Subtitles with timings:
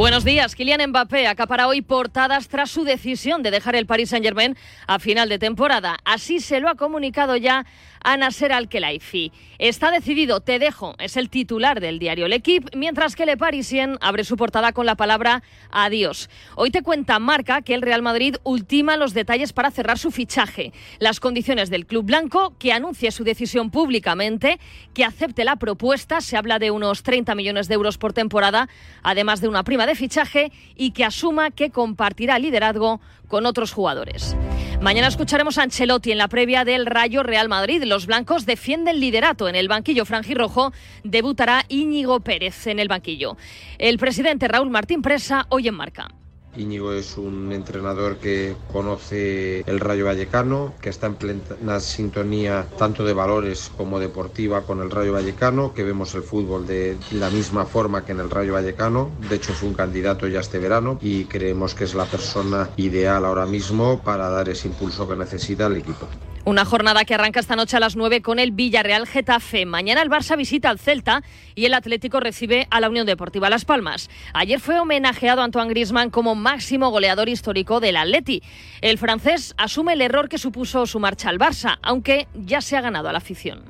[0.00, 0.54] Buenos días.
[0.54, 4.56] Kylian Mbappé acapara hoy portadas tras su decisión de dejar el Paris Saint-Germain
[4.86, 5.98] a final de temporada.
[6.06, 7.66] Así se lo ha comunicado ya
[8.02, 9.30] a Nasser Al-Khelaifi.
[9.58, 14.24] Está decidido, te dejo, es el titular del diario L'Equipe, mientras que Le Parisien abre
[14.24, 16.30] su portada con la palabra adiós.
[16.56, 20.72] Hoy te cuenta Marca que el Real Madrid ultima los detalles para cerrar su fichaje,
[20.98, 24.58] las condiciones del club blanco, que anuncie su decisión públicamente,
[24.94, 28.70] que acepte la propuesta, se habla de unos 30 millones de euros por temporada,
[29.02, 34.36] además de una prima de fichaje, y que asuma que compartirá liderazgo con otros jugadores.
[34.80, 37.82] Mañana escucharemos a Ancelotti en la previa del Rayo Real Madrid.
[37.84, 40.72] Los blancos defienden liderato en el banquillo franjirrojo.
[41.04, 43.36] Debutará Íñigo Pérez en el banquillo.
[43.78, 46.08] El presidente Raúl Martín Presa hoy en marca.
[46.56, 53.04] Íñigo es un entrenador que conoce el Rayo Vallecano, que está en plena sintonía tanto
[53.04, 57.66] de valores como deportiva con el Rayo Vallecano, que vemos el fútbol de la misma
[57.66, 59.10] forma que en el Rayo Vallecano.
[59.28, 63.24] De hecho, es un candidato ya este verano y creemos que es la persona ideal
[63.24, 66.08] ahora mismo para dar ese impulso que necesita el equipo.
[66.46, 69.66] Una jornada que arranca esta noche a las 9 con el Villarreal Getafe.
[69.66, 71.22] Mañana el Barça visita al Celta
[71.54, 74.08] y el Atlético recibe a la Unión Deportiva Las Palmas.
[74.32, 78.42] Ayer fue homenajeado Antoine Griezmann como máximo goleador histórico del Atleti.
[78.80, 82.80] El francés asume el error que supuso su marcha al Barça, aunque ya se ha
[82.80, 83.69] ganado a la afición.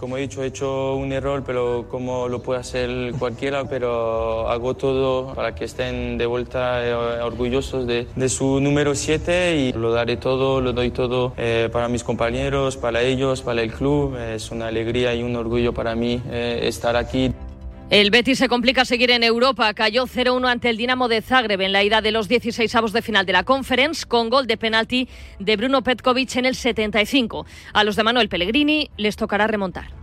[0.00, 4.74] Como he dicho, he hecho un error, pero como lo puede hacer cualquiera, pero hago
[4.74, 10.16] todo para que estén de vuelta eh, orgullosos de, su número 7 y lo daré
[10.16, 14.16] todo, lo doy todo eh, para mis compañeros, para ellos, para el club.
[14.16, 17.34] Es una alegría y un orgullo para mí eh, estar aquí.
[17.90, 19.74] El Betis se complica seguir en Europa.
[19.74, 23.02] Cayó 0-1 ante el Dinamo de Zagreb en la ida de los 16 avos de
[23.02, 25.08] final de la Conference con gol de penalti
[25.40, 27.46] de Bruno Petkovic en el 75.
[27.72, 29.99] A los de Manuel Pellegrini les tocará remontar.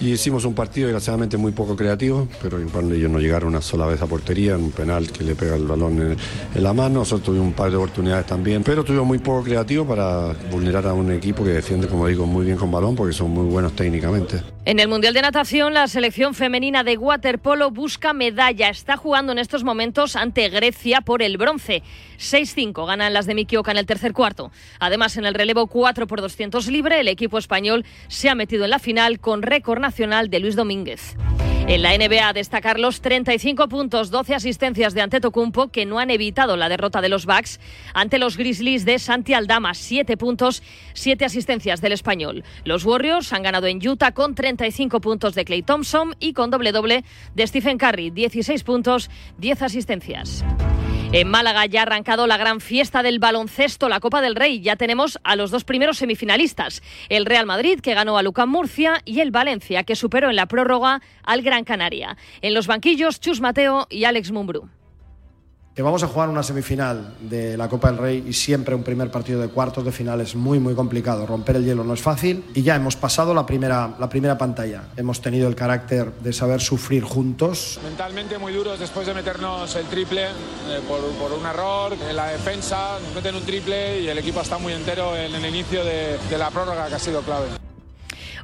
[0.00, 4.00] Y hicimos un partido desgraciadamente muy poco creativo, pero ellos no llegaron una sola vez
[4.00, 6.16] a portería, un penal que le pega el balón
[6.54, 9.84] en, la mano, nosotros tuvimos un par de oportunidades también, pero tuvimos muy poco creativo
[9.84, 13.30] para vulnerar a un equipo que defiende, como digo, muy bien con balón porque son
[13.30, 14.40] muy buenos técnicamente.
[14.64, 18.68] En el Mundial de Natación, la selección femenina de waterpolo busca medalla.
[18.68, 21.82] Está jugando en estos momentos ante Grecia por el bronce.
[22.18, 24.50] 6-5 ganan las de Mikioka en el tercer cuarto.
[24.78, 28.70] Además, en el relevo 4 por 200 libre, el equipo español se ha metido en
[28.70, 31.16] la final con récord nacional de Luis Domínguez.
[31.68, 36.56] En la NBA, destacar los 35 puntos, 12 asistencias de Antetokounmpo que no han evitado
[36.56, 37.60] la derrota de los Bucks
[37.92, 39.74] ante los Grizzlies de Santi Aldama.
[39.74, 40.62] 7 puntos,
[40.94, 42.42] 7 asistencias del español.
[42.64, 46.72] Los Warriors han ganado en Utah con 35 puntos de Clay Thompson y con doble
[46.72, 47.04] doble
[47.34, 48.12] de Stephen Curry.
[48.12, 50.44] 16 puntos, 10 asistencias.
[51.10, 54.60] En Málaga ya ha arrancado la gran fiesta del baloncesto, la Copa del Rey.
[54.60, 56.82] Ya tenemos a los dos primeros semifinalistas.
[57.08, 60.46] El Real Madrid, que ganó a Lucán Murcia, y el Valencia, que superó en la
[60.46, 62.18] prórroga al Gran Canaria.
[62.42, 64.68] En los banquillos, Chus Mateo y Alex Mumbrú
[65.78, 69.12] que vamos a jugar una semifinal de la Copa del Rey y siempre un primer
[69.12, 71.24] partido de cuartos de final es muy muy complicado.
[71.24, 74.86] Romper el hielo no es fácil y ya hemos pasado la primera, la primera pantalla.
[74.96, 77.78] Hemos tenido el carácter de saber sufrir juntos.
[77.84, 82.26] Mentalmente muy duros después de meternos el triple eh, por, por, un error en la
[82.26, 86.18] defensa, nos meten un triple y el equipo está muy entero en el inicio de
[86.36, 87.67] la prórroga que ha sido clave.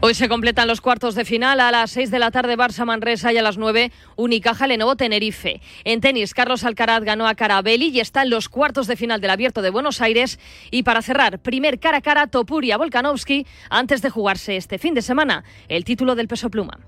[0.00, 3.32] Hoy se completan los cuartos de final a las 6 de la tarde Barça Manresa
[3.32, 5.60] y a las 9 Unicaja Lenovo Tenerife.
[5.84, 9.31] En tenis Carlos Alcaraz ganó a Carabelli y está en los cuartos de final del
[9.31, 10.38] Abierto de Buenos Aires
[10.71, 15.03] y para cerrar primer cara a cara Topuria Volkanovski antes de jugarse este fin de
[15.03, 16.81] semana el título del peso pluma.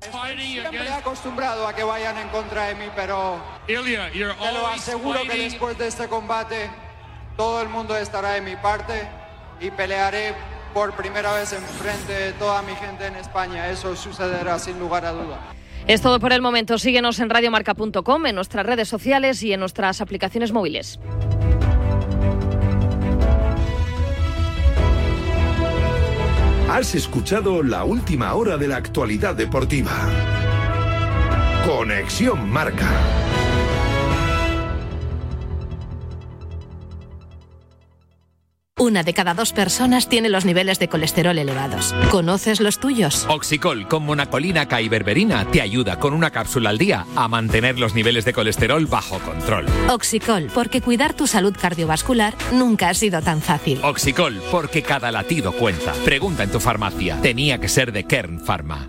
[0.00, 5.36] Siempre he acostumbrado a que vayan en contra de mí, pero te lo aseguro que
[5.36, 6.70] después de este combate
[7.36, 9.08] todo el mundo estará de mi parte
[9.60, 10.34] y pelearé
[10.72, 13.68] por primera vez en frente de toda mi gente en España.
[13.70, 15.38] Eso sucederá sin lugar a duda.
[15.86, 16.78] Es todo por el momento.
[16.78, 21.00] Síguenos en radiomarca.com, en nuestras redes sociales y en nuestras aplicaciones móviles.
[26.70, 29.90] Has escuchado la última hora de la actualidad deportiva.
[31.66, 32.88] Conexión Marca.
[38.80, 41.94] Una de cada dos personas tiene los niveles de colesterol elevados.
[42.10, 43.26] ¿Conoces los tuyos?
[43.28, 47.78] Oxicol con monacolina K y berberina te ayuda con una cápsula al día a mantener
[47.78, 49.66] los niveles de colesterol bajo control.
[49.90, 53.84] Oxicol, porque cuidar tu salud cardiovascular nunca ha sido tan fácil.
[53.84, 55.92] Oxicol, porque cada latido cuenta.
[56.06, 57.20] Pregunta en tu farmacia.
[57.20, 58.88] Tenía que ser de Kern Pharma.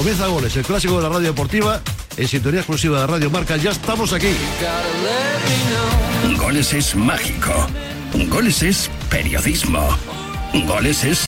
[0.00, 1.82] Comienza Goles, el clásico de la radio deportiva,
[2.16, 3.58] en sintonía exclusiva de Radio Marca.
[3.58, 4.34] Ya estamos aquí.
[6.38, 7.52] Goles es mágico.
[8.30, 9.86] Goles es periodismo.
[10.66, 11.26] Goles es...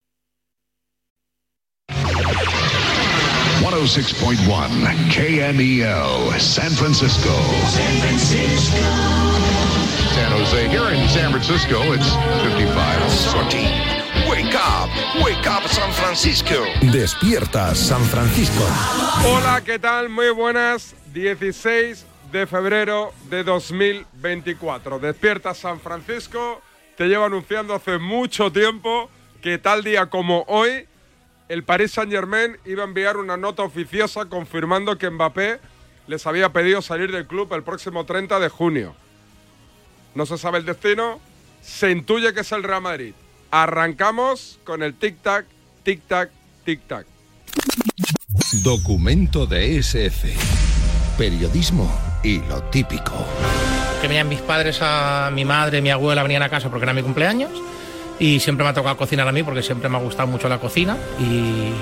[3.60, 7.28] 106.1 KMEL, San Francisco.
[7.68, 8.78] San Francisco.
[10.14, 10.68] San Jose.
[10.70, 12.08] Here in San Francisco, it's
[12.40, 13.91] 55 14.
[14.32, 14.88] Wake up,
[15.22, 16.54] wake up San Francisco.
[16.90, 18.64] Despierta San Francisco.
[19.26, 20.08] Hola, ¿qué tal?
[20.08, 20.96] Muy buenas.
[21.12, 25.00] 16 de febrero de 2024.
[25.00, 26.62] Despierta San Francisco.
[26.96, 29.10] Te llevo anunciando hace mucho tiempo
[29.42, 30.86] que tal día como hoy
[31.50, 35.60] el Paris Saint-Germain iba a enviar una nota oficiosa confirmando que Mbappé
[36.06, 38.96] les había pedido salir del club el próximo 30 de junio.
[40.14, 41.20] No se sabe el destino,
[41.60, 43.12] se intuye que es el Real Madrid.
[43.54, 45.44] Arrancamos con el tic-tac,
[45.84, 46.30] tic-tac,
[46.64, 47.04] tic-tac.
[48.64, 50.34] Documento de SF.
[51.18, 51.86] Periodismo
[52.24, 53.12] y lo típico.
[54.00, 57.02] Que venían mis padres, a mi madre, mi abuela venían a casa porque era mi
[57.02, 57.50] cumpleaños
[58.22, 60.58] y siempre me ha tocado cocinar a mí porque siempre me ha gustado mucho la
[60.58, 61.72] cocina y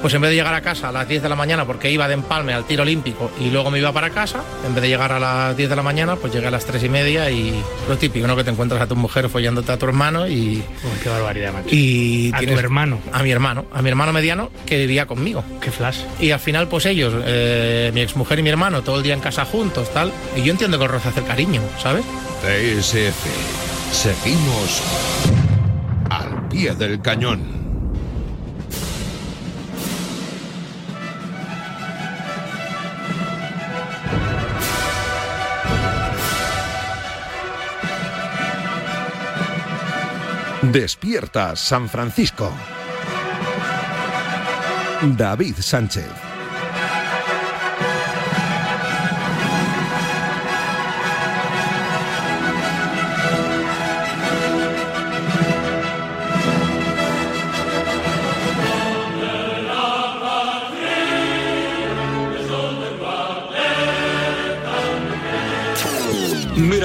[0.00, 2.06] pues en vez de llegar a casa a las 10 de la mañana porque iba
[2.06, 5.10] de empalme al tiro olímpico y luego me iba para casa, en vez de llegar
[5.10, 7.98] a las 10 de la mañana pues llegué a las 3 y media y lo
[7.98, 8.36] típico, ¿no?
[8.36, 10.62] Que te encuentras a tu mujer follándote a tu hermano y...
[11.02, 11.68] qué barbaridad, macho.
[11.68, 13.00] Y a tu hermano.
[13.12, 15.42] A mi hermano, a mi hermano mediano que vivía conmigo.
[15.60, 15.98] Qué flash.
[16.20, 19.20] Y al final pues ellos, eh, mi exmujer y mi hermano, todo el día en
[19.20, 20.12] casa juntos, tal.
[20.36, 22.04] Y yo entiendo que el roce hace el cariño, ¿sabes?
[22.40, 23.58] TSF.
[23.90, 24.82] Seguimos
[26.48, 27.58] pie del cañón.
[40.62, 42.52] Despierta San Francisco.
[45.16, 46.27] David Sánchez.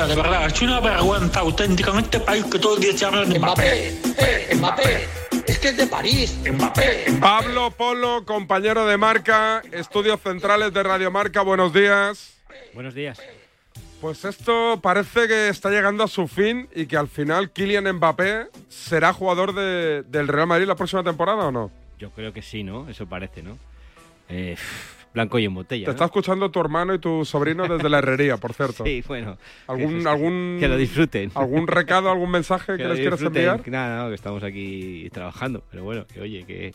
[0.03, 3.05] Mira, de verdad, es una vergüenza auténtica en este país que todo el día se
[3.05, 3.87] habla de Mbappé.
[4.17, 5.07] Eh, Mbappé.
[5.47, 6.37] Es que es de París.
[6.51, 7.05] Mbappé.
[7.21, 12.33] Pablo Polo, compañero de marca, estudios centrales de Radio Marca, buenos días.
[12.73, 13.17] Buenos días.
[14.01, 18.47] Pues esto parece que está llegando a su fin y que al final Kylian Mbappé
[18.67, 21.71] será jugador de- del Real Madrid la próxima temporada o no.
[21.97, 22.89] Yo creo que sí, ¿no?
[22.89, 23.57] Eso parece, ¿no?
[24.27, 24.57] Eh,
[25.13, 25.85] blanco y en botella.
[25.85, 25.93] Te ¿no?
[25.93, 28.83] está escuchando tu hermano y tu sobrino desde la herrería, por cierto.
[28.93, 29.37] Sí, bueno.
[29.67, 31.31] ¿Algún, que- algún, que lo disfruten.
[31.35, 33.67] ¿Algún recado, algún mensaje que, lo les quieras enviar?
[33.69, 35.63] Nada, no, que estamos aquí trabajando.
[35.71, 36.73] Pero bueno, que oye, que,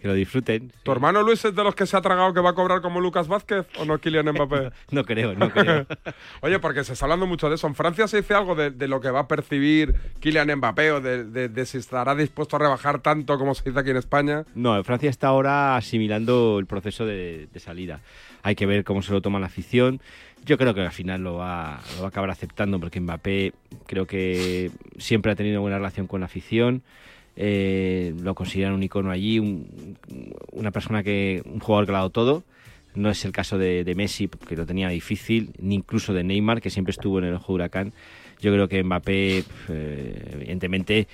[0.00, 0.72] que lo disfruten.
[0.82, 3.00] ¿Tu hermano Luis es de los que se ha tragado que va a cobrar como
[3.00, 4.70] Lucas Vázquez o no Kylian Mbappé?
[4.90, 5.86] No creo, no creo.
[6.42, 7.66] Oye, porque se está hablando mucho de eso.
[7.66, 11.00] En Francia se dice algo de, de lo que va a percibir Kylian Mbappé o
[11.00, 14.44] de, de- de si estará dispuesto a rebajar tanto como se dice aquí en España.
[14.54, 18.00] No, Francia está ahora asimilando el proceso de, de salida.
[18.42, 20.00] Hay que ver cómo se lo toma la afición.
[20.44, 23.52] Yo creo que al final lo va, lo va a acabar aceptando porque Mbappé
[23.86, 26.82] creo que siempre ha tenido buena relación con la afición.
[27.36, 29.96] Eh, lo consideran un icono allí, un-
[30.52, 32.44] una persona que, un jugador que lo ha dado todo.
[32.94, 36.62] No es el caso de, de Messi, que lo tenía difícil, ni incluso de Neymar,
[36.62, 37.92] que siempre estuvo en el ojo huracán.
[38.40, 41.06] Yo creo que Mbappé, eh, evidentemente,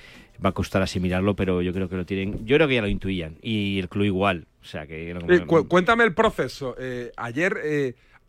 [0.43, 2.45] va a costar asimilarlo, pero yo creo que lo tienen.
[2.45, 3.35] Yo creo que ya lo intuían.
[3.41, 4.45] Y el club igual.
[4.61, 5.11] O sea que.
[5.11, 6.73] Eh, cu- cuéntame el proceso.
[6.79, 7.57] Eh, ayer,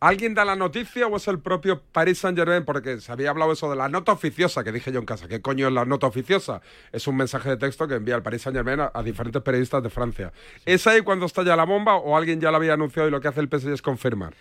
[0.07, 2.63] ¿alguien da la noticia o es el propio Paris Saint-Germain?
[2.63, 5.27] Porque se había hablado eso de la nota oficiosa, que dije yo en casa.
[5.27, 6.61] ¿Qué coño es la nota oficiosa?
[6.91, 9.89] Es un mensaje de texto que envía el Paris Saint-Germain a, a diferentes periodistas de
[9.89, 10.31] Francia.
[10.65, 13.27] ¿Es ahí cuando estalla la bomba o alguien ya la había anunciado y lo que
[13.27, 14.33] hace el PSG es confirmar?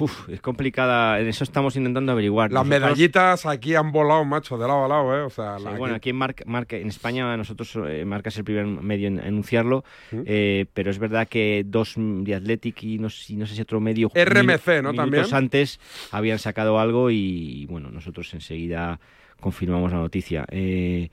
[0.00, 1.20] Uf, es complicada.
[1.20, 2.50] En eso estamos intentando averiguar.
[2.50, 5.22] Las Nosotros- medallitas aquí han volado, macho, de lado a lado, ¿eh?
[5.22, 8.36] O sea, Sí, la- bueno, aquí en, Marca, Marca- en España nosotros eh, Marca es
[8.38, 10.20] el primer medio en anunciarlo, ¿Mm?
[10.26, 13.62] eh, pero es verdad que dos de Athletic y no, sé- y no sé si
[13.62, 14.92] otro medio RMC, ¿no?
[14.92, 15.24] También.
[15.32, 15.78] antes
[16.10, 18.98] habían sacado algo y, bueno, nosotros enseguida
[19.40, 20.44] confirmamos la noticia.
[20.50, 21.08] Eh,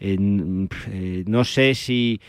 [0.00, 2.20] no sé si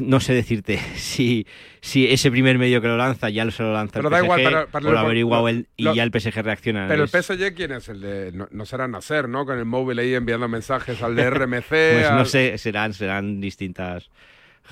[0.00, 1.46] no sé decirte si,
[1.80, 4.24] si ese primer medio que lo lanza ya se lo lanza pero el da PSG
[4.24, 6.86] igual, o lo averiguado él y ya el PSG reacciona.
[6.88, 7.88] Pero el PSG, ¿quién es?
[7.88, 9.46] El de, no, será Nacer, ¿no?
[9.46, 11.68] Con el móvil ahí enviando mensajes al de RMC.
[11.68, 14.10] pues no sé, serán, serán distintas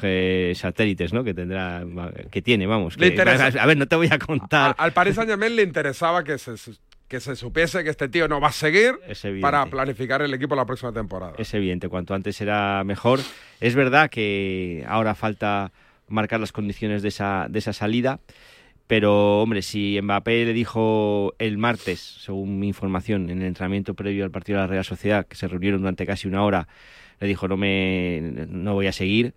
[0.03, 1.23] eh, satélites, ¿no?
[1.23, 1.85] Que tendrá,
[2.31, 2.97] que tiene, vamos.
[2.97, 3.15] Que,
[3.61, 4.75] a, ver, no te voy a contar.
[4.79, 6.57] al Paris Saint Germain le interesaba que se
[7.13, 8.95] que se supiese que este tío no va a seguir
[9.43, 11.35] para planificar el equipo la próxima temporada.
[11.37, 13.21] Es evidente, cuanto antes será mejor.
[13.61, 15.73] Es verdad que ahora falta
[16.09, 18.21] marcar las condiciones de esa, de esa salida,
[18.87, 24.25] pero hombre, si Mbappé le dijo el martes, según mi información, en el entrenamiento previo
[24.25, 26.67] al partido de la Real Sociedad, que se reunieron durante casi una hora,
[27.21, 29.35] le dijo no me no voy a seguir,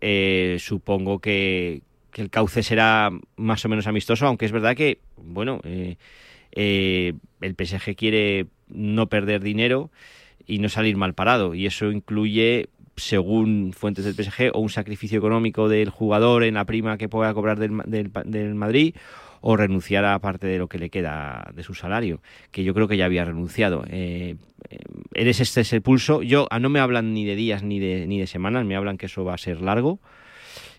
[0.00, 5.00] eh, supongo que, que, el cauce será más o menos amistoso, aunque es verdad que,
[5.18, 5.96] bueno, eh,
[6.52, 9.90] eh, el PSG quiere no perder dinero
[10.46, 11.54] y no salir mal parado.
[11.54, 16.64] Y eso incluye, según fuentes del PSG, o un sacrificio económico del jugador en la
[16.64, 18.94] prima que pueda cobrar del, del, Madrid
[19.42, 22.88] o renunciar a parte de lo que le queda de su salario, que yo creo
[22.88, 23.84] que ya había renunciado.
[23.88, 24.36] Eh,
[24.68, 24.78] eh,
[25.14, 26.22] eres este es el pulso.
[26.22, 28.98] Yo ah, no me hablan ni de días ni de, ni de semanas, me hablan
[28.98, 29.98] que eso va a ser largo.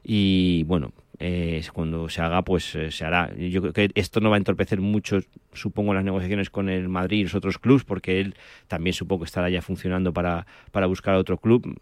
[0.04, 3.32] Y bueno, eh, cuando se haga, pues eh, se hará.
[3.36, 5.20] Yo creo que esto no va a entorpecer mucho,
[5.54, 8.36] supongo, las negociaciones con el Madrid y los otros clubes, porque él
[8.68, 11.78] también supongo que estará ya funcionando para, para buscar otro club.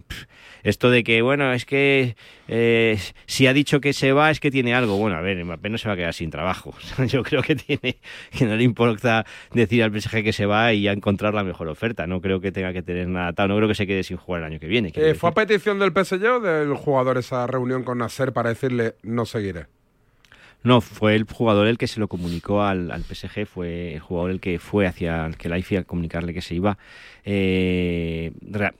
[0.63, 2.17] esto de que, bueno, es que
[2.49, 4.97] eh, si ha dicho que se va, es que tiene algo.
[4.97, 6.73] Bueno, a ver, Mbappé no se va a quedar sin trabajo.
[7.07, 7.97] Yo creo que tiene
[8.37, 11.69] que no le importa decir al PSG que se va y a encontrar la mejor
[11.69, 12.07] oferta.
[12.07, 13.47] No creo que tenga que tener nada tal.
[13.47, 14.91] No creo que se quede sin jugar el año que viene.
[15.15, 19.25] ¿Fue a petición del PSG o del jugador esa reunión con Nasser para decirle no
[19.29, 19.67] seguiré.
[20.61, 24.39] No, fue el jugador el que se lo comunicó al, PSG, fue el jugador el
[24.41, 26.77] que fue hacia el la a comunicarle que se iba.
[27.23, 28.33] Eh,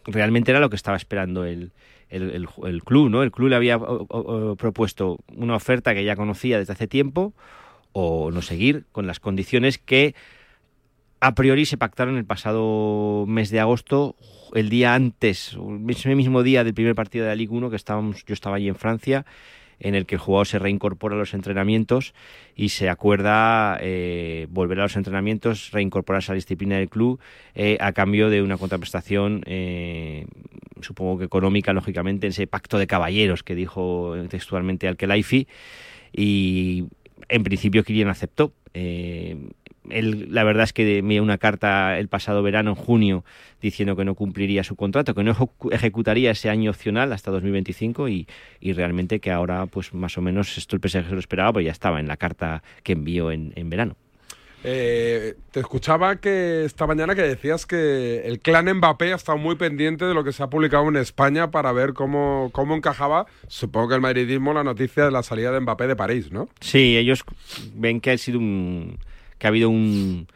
[0.05, 1.71] realmente era lo que estaba esperando el,
[2.09, 3.23] el, club, ¿no?
[3.23, 3.79] El club le había
[4.57, 7.33] propuesto una oferta que ya conocía desde hace tiempo
[7.93, 10.15] o no seguir con las condiciones que
[11.21, 14.15] a priori se pactaron el pasado mes de agosto,
[14.53, 18.25] el día antes, ese mismo día del primer partido de la Liga 1 que estábamos,
[18.25, 19.25] yo estaba allí en Francia
[19.79, 22.13] en el que el jugador se reincorpora a los entrenamientos
[22.55, 27.19] y se acuerda eh, volver a los entrenamientos, reincorporarse a la disciplina del club
[27.55, 30.25] eh, a cambio de una contraprestación, eh,
[30.81, 35.47] supongo que económica, lógicamente, en ese pacto de caballeros que dijo textualmente Alkelaifi
[36.11, 36.85] y
[37.29, 38.53] en principio Kirian aceptó.
[39.89, 43.23] Él, la verdad es que me dio una carta el pasado verano, en junio,
[43.61, 45.35] diciendo que no cumpliría su contrato, que no
[45.71, 48.27] ejecutaría ese año opcional hasta 2025 y,
[48.59, 51.65] y realmente que ahora, pues más o menos, esto el PSG se lo esperaba, pues
[51.65, 53.95] ya estaba en la carta que envió en, en verano.
[54.63, 59.55] Eh, te escuchaba que esta mañana que decías que el clan Mbappé ha estado muy
[59.55, 63.89] pendiente de lo que se ha publicado en España para ver cómo, cómo encajaba, supongo
[63.89, 66.49] que el madridismo, la noticia de la salida de Mbappé de París, ¿no?
[66.59, 67.23] Sí, ellos
[67.73, 68.99] ven que ha sido un,
[69.39, 70.27] que ha habido un,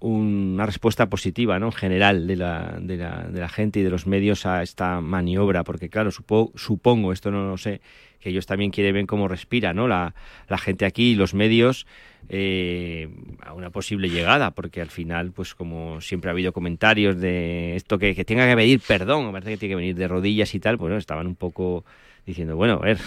[0.00, 1.66] una respuesta positiva ¿no?
[1.66, 5.00] en general de la, de, la, de la gente y de los medios a esta
[5.00, 7.82] maniobra, porque claro, supongo, esto no lo sé,
[8.18, 9.86] que ellos también quieren ver cómo respira ¿no?
[9.86, 10.14] la,
[10.48, 11.86] la gente aquí y los medios
[12.30, 13.08] eh,
[13.42, 17.98] a una posible llegada, porque al final, pues como siempre ha habido comentarios de esto
[17.98, 20.94] que, tenga que venir perdón, parece que tiene que venir de rodillas y tal, pues
[20.94, 21.84] estaban un poco
[22.26, 22.98] diciendo, bueno, a ver,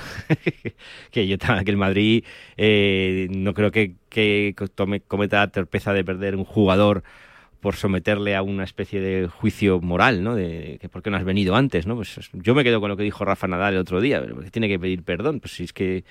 [1.12, 2.24] que yo que el Madrid
[2.58, 7.04] eh, no creo que, que tome, cometa la torpeza de perder un jugador
[7.64, 10.36] por someterle a una especie de juicio moral, ¿no?
[10.36, 11.96] De que por qué no has venido antes, ¿no?
[11.96, 14.68] Pues yo me quedo con lo que dijo Rafa Nadal el otro día, que tiene
[14.68, 16.04] que pedir perdón, pues si es que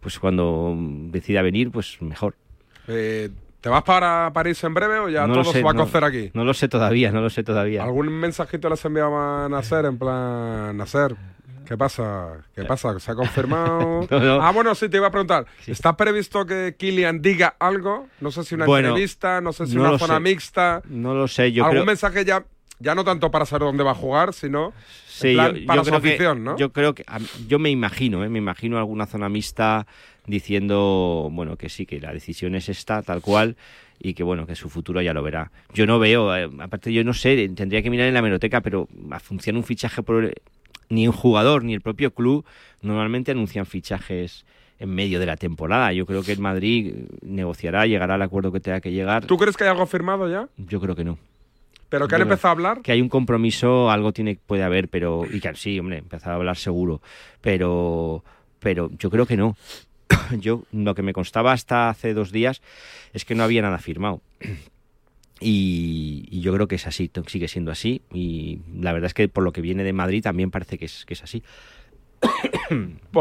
[0.00, 2.34] pues cuando decida venir, pues mejor.
[2.88, 6.30] Eh, ¿Te vas para París en breve o ya todo se va a cocer aquí?
[6.34, 7.84] No lo sé todavía, no lo sé todavía.
[7.84, 11.16] ¿Algún mensajito les enviaba a Nacer en plan, Nacer,
[11.66, 12.44] ¿Qué pasa?
[12.54, 12.98] ¿Qué pasa?
[13.00, 14.06] ¿Se ha confirmado?
[14.46, 15.46] Ah, bueno, sí, te iba a preguntar.
[15.66, 18.08] ¿Está previsto que Kylian diga algo?
[18.20, 20.82] No sé si una entrevista, no sé si una zona mixta.
[20.88, 22.44] No lo sé, yo ¿Algún mensaje ya,
[22.78, 24.72] ya no tanto para saber dónde va a jugar, sino
[25.66, 26.56] para su afición, ¿no?
[26.56, 27.04] Yo creo que...
[27.48, 28.28] Yo me imagino, ¿eh?
[28.28, 29.86] Me imagino alguna zona mixta
[30.26, 33.56] diciendo, bueno, que sí, que la decisión es esta, tal cual
[33.98, 35.50] y que bueno, que su futuro ya lo verá.
[35.72, 38.88] Yo no veo, eh, aparte yo no sé, tendría que mirar en la meroteca, pero
[39.22, 40.32] funciona un fichaje por
[40.88, 42.44] ni un jugador ni el propio club
[42.82, 44.44] normalmente anuncian fichajes
[44.78, 45.92] en medio de la temporada.
[45.92, 49.24] Yo creo que el Madrid negociará, llegará al acuerdo que tenga que llegar.
[49.24, 50.48] ¿Tú crees que hay algo firmado ya?
[50.56, 51.18] Yo creo que no.
[51.88, 52.82] ¿Pero que han empezado a hablar?
[52.82, 55.24] Que hay un compromiso, algo tiene puede haber, pero...
[55.30, 57.00] Y que sí, hombre, empezado a hablar seguro.
[57.40, 58.24] Pero,
[58.58, 59.56] pero yo creo que no.
[60.38, 62.60] yo, lo que me constaba hasta hace dos días
[63.12, 64.20] es que no había nada firmado.
[65.40, 68.02] Y, yo creo que es así, sigue siendo así.
[68.12, 71.04] Y la verdad es que por lo que viene de Madrid también parece que es,
[71.04, 71.42] que es así.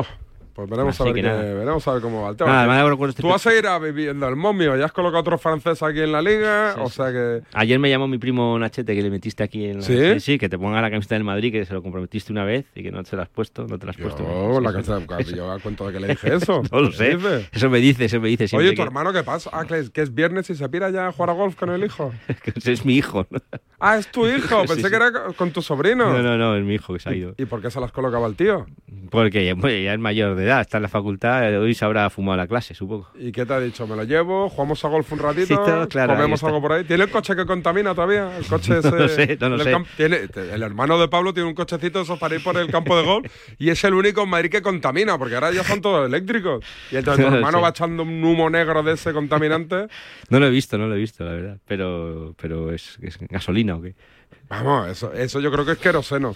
[0.55, 2.49] Pues veremos Así a ver, que veremos a ver cómo va el tema.
[2.65, 5.37] Nada, me este Tú vas a ir a viviendo el momio, ya has colocado otro
[5.37, 7.41] francés aquí en la liga, o sea que...
[7.51, 9.81] Ayer me llamó mi primo Nachete que le metiste aquí en la...
[9.81, 10.19] ¿Sí?
[10.21, 12.83] sí, que te ponga la camiseta del Madrid, que se lo comprometiste una vez y
[12.83, 14.23] que no se la has puesto, no te la has puesto.
[14.23, 16.63] Sí, la camiseta, yo a cuento de que le dije eso.
[16.71, 17.49] no lo ¿Qué sé.
[17.51, 19.49] Eso me dice, eso me dice siempre Oye, ¿tu que- hermano qué pasa?
[19.51, 21.69] Ah, que es, que es viernes y se pira ya a jugar a golf con
[21.69, 22.13] el hijo.
[22.65, 23.27] es mi hijo.
[23.29, 23.39] ¿no?
[23.77, 26.13] Ah, es tu hijo, pensé que era con tu sobrino.
[26.13, 27.35] No, no, no, es mi hijo que se ha ido.
[27.37, 28.65] ¿Y por qué se las colocaba el tío?
[29.11, 32.09] Porque ya, bueno, ya es mayor de edad, está en la facultad, hoy se habrá
[32.09, 33.09] fumado la clase, supongo.
[33.19, 33.85] ¿Y qué te ha dicho?
[33.87, 34.49] ¿Me lo llevo?
[34.49, 35.47] ¿Jugamos a golf un ratito?
[35.47, 36.83] Sí, claro, ¿Comemos algo por ahí?
[36.83, 38.37] ¿Tiene el coche que contamina todavía?
[38.37, 39.83] El coche ese No lo sé, no lo del sé.
[39.97, 40.19] tiene-
[40.53, 43.25] el hermano de Pablo tiene un cochecito esos para ir por el campo de golf
[43.57, 46.63] y es el único en Madrid que contamina, porque ahora ya son todos eléctricos.
[46.91, 47.63] Y entonces tu No hermano sé.
[47.63, 49.87] va echando un humo negro de ese contaminante.
[50.29, 51.57] No lo he visto, no lo he visto, la verdad.
[51.67, 53.95] Pero, pero es, es gasolina o qué.
[54.47, 56.33] Vamos, eso, eso yo creo que es queroseno.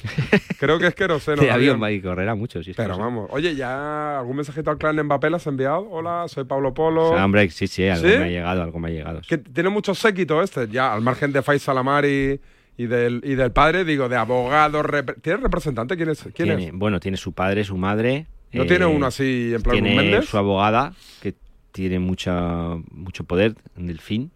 [0.59, 1.41] Creo que es queroseno.
[1.41, 2.63] De avión va y correrá mucho.
[2.63, 5.87] Si es Pero vamos, oye, ¿ya algún mensajito al clan Mbappé le has enviado?
[5.91, 7.09] Hola, soy Pablo Polo.
[7.11, 8.17] O sea, hombre, sí, sí, algo ¿Sí?
[8.17, 9.21] me ha llegado, algo me ha llegado.
[9.27, 12.39] que tiene mucho séquito este, ya al margen de Faisal Amari
[12.77, 14.81] y del, y del padre, digo, de abogado.
[14.81, 15.95] repre- ¿Tiene representante?
[15.95, 16.21] ¿Quién es?
[16.23, 16.71] ¿Quién Tiene- es?
[16.73, 18.25] Bueno, tiene su padre, su madre.
[18.51, 20.25] ¿No eh, tiene uno así en plan Tiene Méndez?
[20.25, 21.35] su abogada, que
[21.71, 24.31] tiene mucha, mucho poder, Delfín.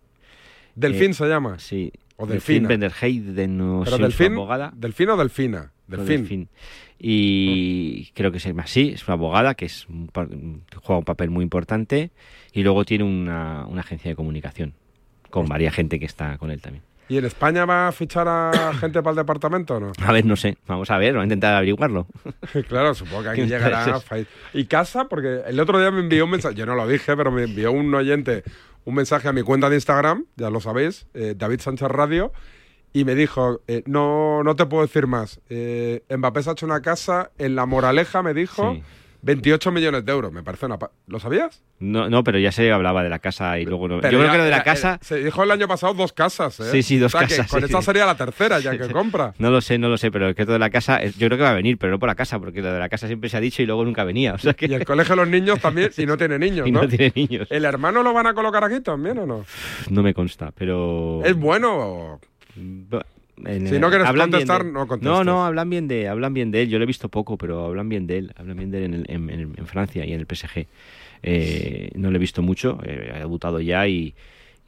[0.75, 1.57] Delfín Eh, se llama.
[1.59, 1.91] Sí.
[2.17, 2.63] O Delfín
[3.47, 4.71] no Pero sé, Delfín, abogada.
[4.75, 5.71] ¿Delfín o Delfina?
[5.87, 6.07] Delfín.
[6.17, 6.49] Delfín.
[6.99, 10.27] Y creo que se llama así, es una abogada que es un pa-
[10.81, 12.11] juega un papel muy importante
[12.53, 14.73] y luego tiene una, una agencia de comunicación
[15.29, 16.83] con varias gente que está con él también.
[17.09, 19.91] ¿Y en España va a fichar a gente para el departamento o no?
[20.01, 22.07] A ver, no sé, vamos a ver, vamos a intentar averiguarlo.
[22.69, 23.99] claro, supongo que aquí ¿Qué llegará
[24.53, 25.09] ¿Y casa?
[25.09, 27.71] Porque el otro día me envió un mensaje, yo no lo dije, pero me envió
[27.73, 28.43] un oyente
[28.85, 32.31] un mensaje a mi cuenta de Instagram, ya lo sabéis, eh, David Sánchez Radio,
[32.91, 35.39] y me dijo, eh, no, no te puedo decir más.
[35.49, 38.77] Eh, Mbappé se ha hecho una casa en La Moraleja, me dijo.
[39.23, 40.77] 28 millones de euros, me parece una...
[40.77, 41.61] pa- ¿Lo sabías?
[41.79, 43.99] No, no, pero ya se hablaba de la casa y luego no.
[44.01, 44.89] Pero Yo creo que lo de la era- casa.
[44.95, 46.65] era- se dijo el año pasado dos casas, ¿eh?
[46.71, 47.85] Sí, sí, dos O sea, que casas, con sí, esta sí.
[47.85, 49.33] sería la tercera ya que compra.
[49.39, 51.27] No lo sé, no lo sé, pero es que todo de la casa, eh, yo
[51.27, 53.07] creo que va a venir, pero no por la casa, porque lo de la casa
[53.07, 54.33] siempre se ha dicho y luego nunca venía.
[54.33, 56.71] O sea que Y el colegio de los niños también, y no tiene niños, y
[56.71, 56.81] ¿no?
[56.83, 57.47] no tiene niños.
[57.49, 59.45] ¿El hermano lo van a colocar aquí también o no?
[59.89, 61.21] No me consta, pero.
[61.23, 62.19] ¿Es bueno?
[63.45, 65.11] En- Si no quieres hablan bien contestar, de no contestes.
[65.17, 66.69] No, no, hablan bien de, hablan bien de él.
[66.69, 68.33] Yo lo he visto poco, pero hablan bien de él.
[68.37, 69.05] Hablan bien de él en, el-
[69.59, 70.65] en- Francia y en el PSG.
[71.23, 72.79] Eh, no lo he visto mucho.
[72.85, 74.13] eh, ha debutado ya y,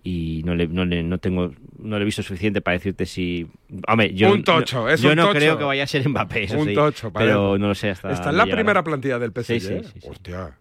[0.04, 3.48] y no, le, no, le- no tengo no le he visto suficiente para decirte si.
[3.88, 5.38] Hombre, yo Un tocho, no, es yo un no tocho.
[5.40, 6.44] creo que vaya a ser Mbappé.
[6.44, 7.62] eso Un sí, tocho, para pero él.
[7.62, 8.12] no lo sé hasta.
[8.12, 9.46] Está en la primera plantilla del PSG.
[9.46, 10.08] Sí, sí, sí, sí.
[10.10, 10.52] Hostia.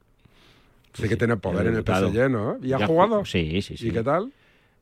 [0.92, 1.82] Sí, que tiene poder en el.
[1.84, 2.56] PSG, ¿no?
[2.62, 3.22] ¿Y ha Ya jugado?
[3.22, 3.88] ju- Sí, sí, sí.
[3.88, 4.32] ¿Y qué tal?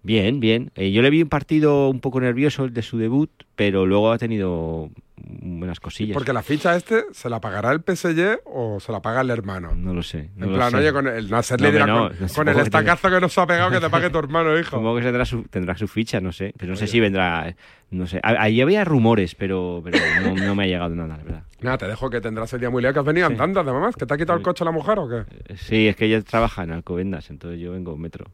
[0.03, 0.71] Bien, bien.
[0.75, 4.11] Eh, yo le vi un partido un poco nervioso el de su debut, pero luego
[4.11, 6.15] ha tenido buenas cosillas.
[6.15, 9.75] Porque la ficha este, ¿se la pagará el PSG o se la paga el hermano?
[9.77, 10.31] No lo sé.
[10.35, 13.11] no En plan, oye, con el Nasser No, le dirá no, con, el que estacazo
[13.11, 14.71] que nos ha pegado que te pague tu hermano, hijo.
[14.77, 16.53] Supongo que tendrá su, tendrá su ficha, no sé.
[16.59, 17.55] Pero no sé si vendrá.
[17.91, 18.21] No sé.
[18.23, 21.43] Ahí había rumores, pero, pero no, no me ha llegado nada, la verdad.
[21.61, 24.07] Nada, te dejo que tendrás el día muy liado que has venido andando, además, que
[24.07, 25.55] te ha quitado el coche la mujer o qué.
[25.57, 28.27] Sí, es que ella trabaja en Alcobendas, entonces yo vengo en metro.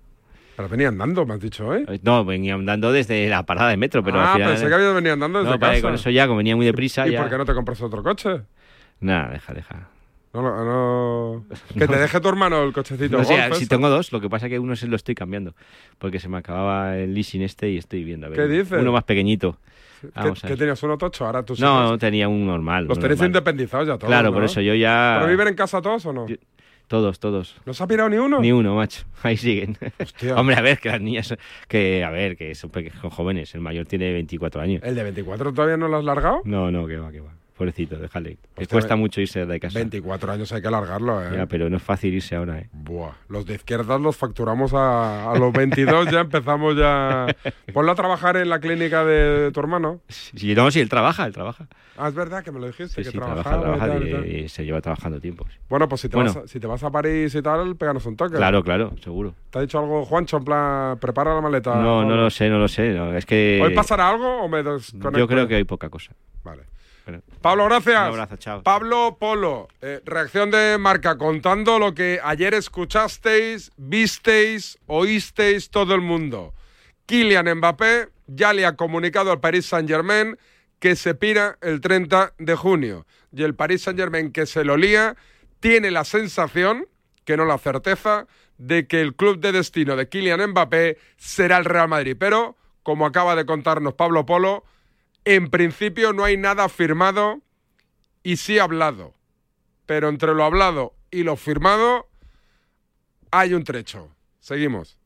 [0.59, 1.85] Pero venía andando, me has dicho, ¿eh?
[1.87, 4.51] Eh, No, venía andando desde la parada de metro, pero ah, al final.
[4.51, 5.81] pensé que habías venido andando desde no, casa.
[5.83, 7.21] con eso ya, como venía muy deprisa, ¿Y ya.
[7.21, 8.41] por qué no te compras otro coche?
[8.99, 9.89] Nada, deja, deja.
[10.35, 11.45] No, no, no-
[11.79, 14.29] Que te deje tu hermano el cochecito No sé, golf si tengo dos, lo que
[14.29, 15.55] pasa es que uno se lo estoy cambiando.
[15.97, 18.27] Porque se me acababa el leasing este y estoy viendo.
[18.27, 18.81] A ver, ¿Qué dices?
[18.83, 19.59] Uno más pequeñito.
[20.01, 21.25] ¿Qué, Vamos qué tenías uno tocho?
[21.25, 22.87] Ahora tú No, no tenía un normal.
[22.87, 24.35] Los tenéis independizados ya todos, Claro, ¿no?
[24.35, 25.19] por eso yo ya.
[25.21, 26.27] ¿Pero viven en casa todos o no?
[26.89, 27.55] Todos, todos.
[27.67, 28.41] ¿No se ha pirado ni uno?
[28.41, 29.05] Ni uno, macho.
[29.23, 29.77] Ahí siguen.
[30.01, 30.35] Hostia.
[30.37, 31.35] Hombre, a ver, que las niñas.
[31.69, 33.55] Que, a ver, que son, peque- son jóvenes.
[33.55, 34.83] El mayor tiene 24 años.
[34.83, 36.41] ¿El de 24 todavía no lo has largado?
[36.45, 37.33] No, no, que va, que va.
[37.59, 38.37] Pobrecito, déjale.
[38.55, 39.79] Que Hostia, cuesta mucho irse de casa.
[39.81, 41.31] 24 años hay que largarlo, ¿eh?
[41.37, 42.69] Ya, pero no es fácil irse ahora, ¿eh?
[42.73, 47.27] Buah, los de izquierdas los facturamos a, a los 22, ya empezamos ya...
[47.75, 50.01] Ponlo a trabajar en la clínica de tu hermano.
[50.09, 51.67] Si no, si él trabaja, él trabaja.
[51.97, 54.09] Ah, es verdad que me lo dijiste, Sí, que sí, trabaja, y trabaja tal, y
[54.09, 54.27] y, tal.
[54.27, 55.45] y se lleva trabajando tiempo.
[55.51, 55.59] sí.
[55.69, 56.33] Bueno, pues si te, Bueno.
[56.33, 58.37] vas a, si te vas a París y tal, péganos un toque.
[58.37, 59.35] Claro, claro, seguro.
[59.51, 61.75] ¿Te ha dicho algo Juancho en plan, prepara la maleta?
[61.75, 62.91] No, no lo sé, no lo sé.
[62.91, 63.61] no, es que.
[63.65, 65.19] ¿Hoy pasará algo o me desconecto?
[65.19, 66.13] Yo creo que hay poca cosa.
[66.45, 66.63] Vale.
[67.09, 67.97] Pero- Pablo, gracias.
[67.97, 68.63] Un abrazo, chao.
[68.63, 76.03] Pablo Polo, eh, reacción de marca, contando lo que ayer escuchasteis, visteis, oísteis todo el
[76.03, 76.53] mundo.
[77.07, 80.37] Kylian Mbappé ya le ha comunicado al Paris Saint-Germain
[80.81, 83.07] que se pira el 30 de junio.
[83.33, 85.17] Y el Paris Saint-Germain que se lo lía
[85.61, 86.87] tiene la sensación,
[87.25, 88.27] que no la certeza,
[88.59, 92.17] de que el club de destino de Kylian Mbappé será el Real Madrid.
[92.21, 94.65] Pero como acaba de contarnos Pablo Polo,
[95.29, 97.43] en principio no hay nada firmado
[98.23, 99.13] y sí hablado.
[99.85, 102.09] Pero entre lo hablado y lo firmado
[103.31, 104.09] hay un trecho.
[104.41, 104.97] Seguimos.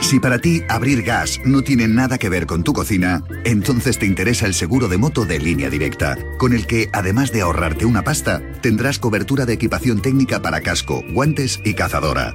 [0.00, 4.06] Si para ti abrir gas no tiene nada que ver con tu cocina, entonces te
[4.06, 8.02] interesa el seguro de moto de línea directa, con el que, además de ahorrarte una
[8.02, 12.34] pasta, tendrás cobertura de equipación técnica para casco, guantes y cazadora.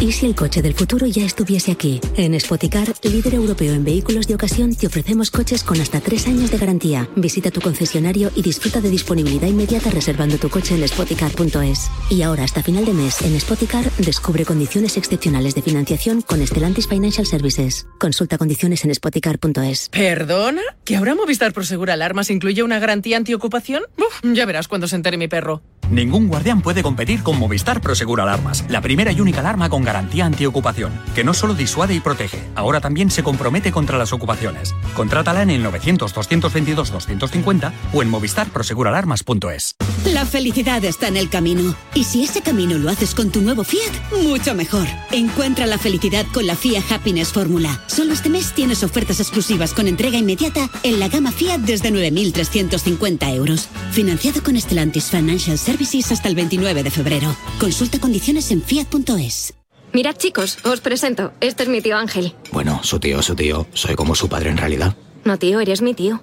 [0.00, 1.98] ¿Y si el coche del futuro ya estuviese aquí?
[2.16, 6.50] En Spoticar, líder europeo en vehículos de ocasión, te ofrecemos coches con hasta tres años
[6.50, 7.08] de garantía.
[7.16, 11.90] Visita tu concesionario y disfruta de disponibilidad inmediata reservando tu coche en spoticar.es.
[12.10, 16.86] Y ahora, hasta final de mes, en Spoticar, descubre condiciones excepcionales de financiación con Stellantis
[16.86, 17.86] Financial Services.
[17.98, 19.88] Consulta condiciones en spoticar.es.
[19.88, 20.60] ¿Perdona?
[20.84, 23.84] ¿Que ahora Movistar Prosegur Alarmas incluye una garantía antiocupación?
[23.96, 25.62] Uf, ya verás cuando se entere mi perro.
[25.90, 30.24] Ningún guardián puede competir con Movistar Prosegur Alarmas, la primera y única alarma con garantía
[30.24, 34.74] antiocupación, que no solo disuade y protege, ahora también se compromete contra las ocupaciones.
[34.94, 39.76] Contrátala en el 900-222-250 o en movistarproseguralarmas.es.
[40.06, 41.74] La felicidad está en el camino.
[41.94, 43.92] Y si ese camino lo haces con tu nuevo Fiat,
[44.22, 44.86] mucho mejor.
[45.12, 47.82] Encuentra la felicidad con la Fiat Happiness Fórmula.
[47.86, 53.34] Solo este mes tienes ofertas exclusivas con entrega inmediata en la gama Fiat desde 9.350
[53.34, 53.68] euros.
[53.92, 55.73] Financiado con Stellantis Financial Services
[56.10, 57.34] hasta el 29 de febrero.
[57.58, 59.54] Consulta condiciones en fiat.es.
[59.92, 61.32] Mirad chicos, os presento.
[61.40, 62.34] Este es mi tío Ángel.
[62.52, 63.66] Bueno, su tío, su tío.
[63.74, 64.96] Soy como su padre en realidad.
[65.24, 66.22] No, tío, eres mi tío.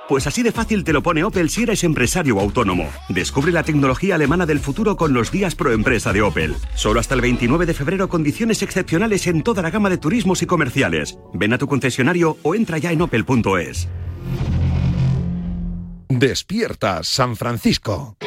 [0.11, 2.89] Pues así de fácil te lo pone Opel si eres empresario o autónomo.
[3.07, 6.53] Descubre la tecnología alemana del futuro con los días pro empresa de Opel.
[6.75, 10.47] Solo hasta el 29 de febrero condiciones excepcionales en toda la gama de turismos y
[10.47, 11.17] comerciales.
[11.33, 13.87] Ven a tu concesionario o entra ya en opel.es.
[16.09, 18.17] Despierta San Francisco.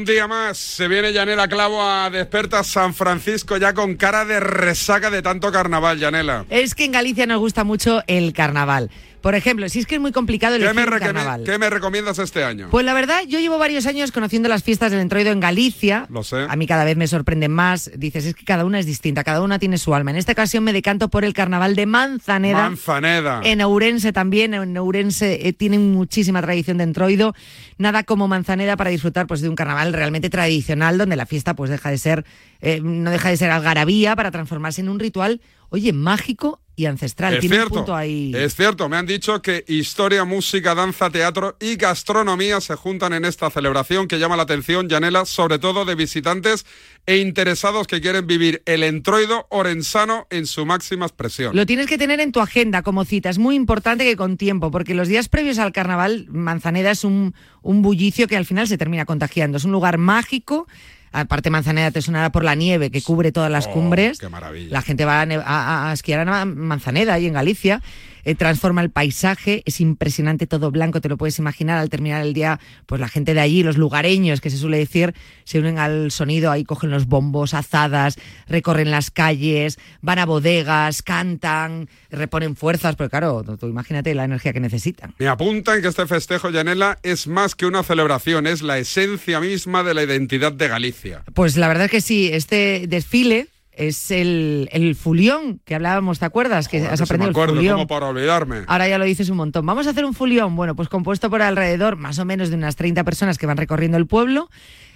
[0.00, 4.40] Un día más se viene Yanela Clavo a Desperta San Francisco ya con cara de
[4.40, 6.46] resaca de tanto carnaval, Yanela.
[6.48, 8.90] Es que en Galicia nos gusta mucho el carnaval.
[9.20, 11.44] Por ejemplo, si es que es muy complicado elegir ¿Qué me, un recome- carnaval.
[11.44, 12.68] ¿Qué me recomiendas este año?
[12.70, 16.06] Pues la verdad, yo llevo varios años conociendo las fiestas del entroido en Galicia.
[16.08, 16.46] Lo sé.
[16.48, 17.90] A mí cada vez me sorprenden más.
[17.96, 20.10] Dices, es que cada una es distinta, cada una tiene su alma.
[20.10, 22.62] En esta ocasión me decanto por el carnaval de Manzaneda.
[22.68, 23.40] Manzaneda.
[23.44, 27.34] En Ourense también, en Ourense eh, tienen muchísima tradición de entroido.
[27.78, 31.70] Nada como Manzaneda para disfrutar pues, de un carnaval realmente tradicional, donde la fiesta pues
[31.70, 32.24] deja de ser,
[32.60, 37.34] eh, no deja de ser algarabía para transformarse en un ritual, oye, mágico y ancestral.
[37.34, 38.32] Es tiene cierto, un punto ahí.
[38.34, 43.24] es cierto, me han dicho que historia, música, danza, teatro y gastronomía se juntan en
[43.24, 46.64] esta celebración que llama la atención, Yanela, sobre todo de visitantes
[47.06, 51.54] e interesados que quieren vivir el entroido orensano en su máxima expresión.
[51.54, 53.30] Lo tienes que tener en tu agenda como cita.
[53.30, 57.34] Es muy importante que con tiempo, porque los días previos al carnaval, Manzaneda es un,
[57.62, 59.58] un bullicio que al final se termina contagiando.
[59.58, 60.66] Es un lugar mágico.
[61.12, 64.18] Aparte, Manzaneda te sonará por la nieve que cubre todas las cumbres.
[64.18, 64.72] Oh, Qué maravilla.
[64.72, 67.82] La gente va a, a- a esquiar a Manzaneda, ahí en Galicia.
[68.24, 71.78] Eh, transforma el paisaje, es impresionante, todo blanco, te lo puedes imaginar.
[71.78, 75.14] Al terminar el día, pues la gente de allí, los lugareños, que se suele decir,
[75.44, 81.02] se unen al sonido, ahí cogen los bombos, azadas, recorren las calles, van a bodegas,
[81.02, 85.14] cantan, reponen fuerzas, pero claro, tú, imagínate la energía que necesitan.
[85.18, 89.82] Me apuntan que este festejo, Yanela, es más que una celebración, es la esencia misma
[89.82, 91.22] de la identidad de Galicia.
[91.34, 96.24] Pues la verdad es que sí, este desfile es el, el fulión que hablábamos, ¿te
[96.26, 96.68] acuerdas?
[96.68, 97.74] Que has Eso me aprendido acuerdo, el fulión.
[97.76, 98.62] como para olvidarme.
[98.66, 99.64] Ahora ya lo dices un montón.
[99.64, 102.76] Vamos a hacer un fulión, bueno, pues compuesto por alrededor más o menos de unas
[102.76, 104.50] 30 personas que van recorriendo el pueblo,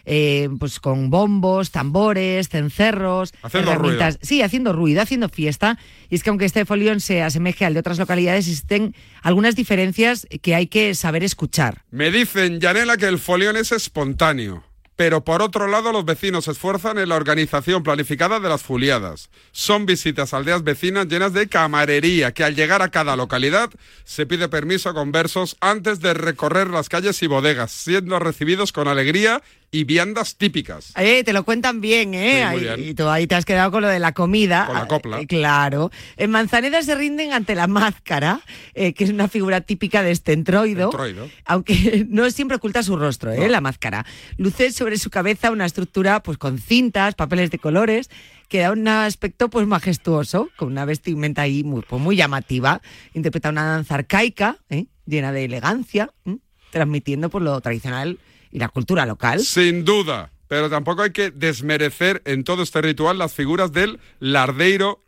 [0.06, 4.14] eh, pues con bombos, tambores, cencerros, Haciendo herramientas.
[4.16, 4.26] ruido.
[4.26, 5.78] Sí, haciendo ruido, haciendo fiesta.
[6.10, 10.26] Y es que aunque este folión se asemeje al de otras localidades, existen algunas diferencias
[10.42, 11.82] que hay que saber escuchar.
[11.90, 14.62] Me dicen, Yanela, que el folión es espontáneo.
[14.96, 19.28] Pero por otro lado, los vecinos se esfuerzan en la organización planificada de las fuliadas.
[19.50, 23.70] Son visitas a aldeas vecinas llenas de camarería, que al llegar a cada localidad
[24.04, 28.86] se pide permiso con versos antes de recorrer las calles y bodegas, siendo recibidos con
[28.86, 29.42] alegría
[29.74, 30.92] y viandas típicas.
[30.96, 32.36] Eh, te lo cuentan bien, ¿eh?
[32.36, 32.88] Sí, Ahí- bien.
[32.90, 34.66] Y tú ahí te has quedado con lo de la comida.
[34.66, 35.20] Con la copla.
[35.20, 35.90] Eh, claro.
[36.16, 38.40] En Manzaneda se rinden ante la máscara,
[38.74, 40.84] eh, que es una figura típica de este entroido.
[40.92, 41.28] Entroido.
[41.44, 43.48] Aunque no siempre oculta su rostro, ¿eh?
[43.48, 44.06] La máscara.
[44.36, 48.10] Luce sobre su cabeza una estructura pues con cintas, papeles de colores,
[48.48, 52.80] que da un aspecto pues majestuoso, con una vestimenta ahí muy, pues, muy llamativa.
[53.12, 54.86] Interpreta una danza arcaica, ¿eh?
[55.04, 56.36] llena de elegancia, ¿eh?
[56.70, 58.20] transmitiendo por lo tradicional
[58.54, 59.40] y la cultura local.
[59.40, 60.30] Sin duda.
[60.46, 65.02] Pero tampoco hay que desmerecer en todo este ritual las figuras del lardeiro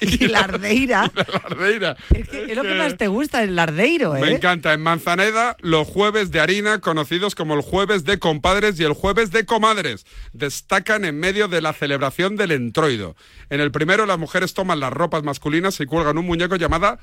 [0.00, 1.12] Y la ardeira.
[1.14, 1.96] lardeira.
[2.12, 4.20] Es, que es lo que más te gusta, el lardeiro, ¿eh?
[4.22, 4.72] Me encanta.
[4.72, 9.30] En Manzaneda, los jueves de harina, conocidos como el jueves de compadres y el jueves
[9.30, 13.14] de comadres, destacan en medio de la celebración del entroido.
[13.50, 16.98] En el primero, las mujeres toman las ropas masculinas y cuelgan un muñeco llamada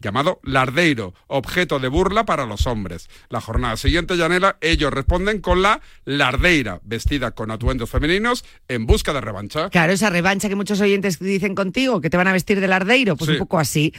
[0.00, 3.08] llamado lardeiro, objeto de burla para los hombres.
[3.28, 9.12] La jornada siguiente, Yanela, ellos responden con la lardeira, vestida con atuendos femeninos en busca
[9.12, 9.70] de revancha.
[9.70, 13.16] Claro, esa revancha que muchos oyentes dicen contigo, que te van a vestir de lardeiro,
[13.16, 13.32] pues Sí.
[13.32, 13.92] un poco así.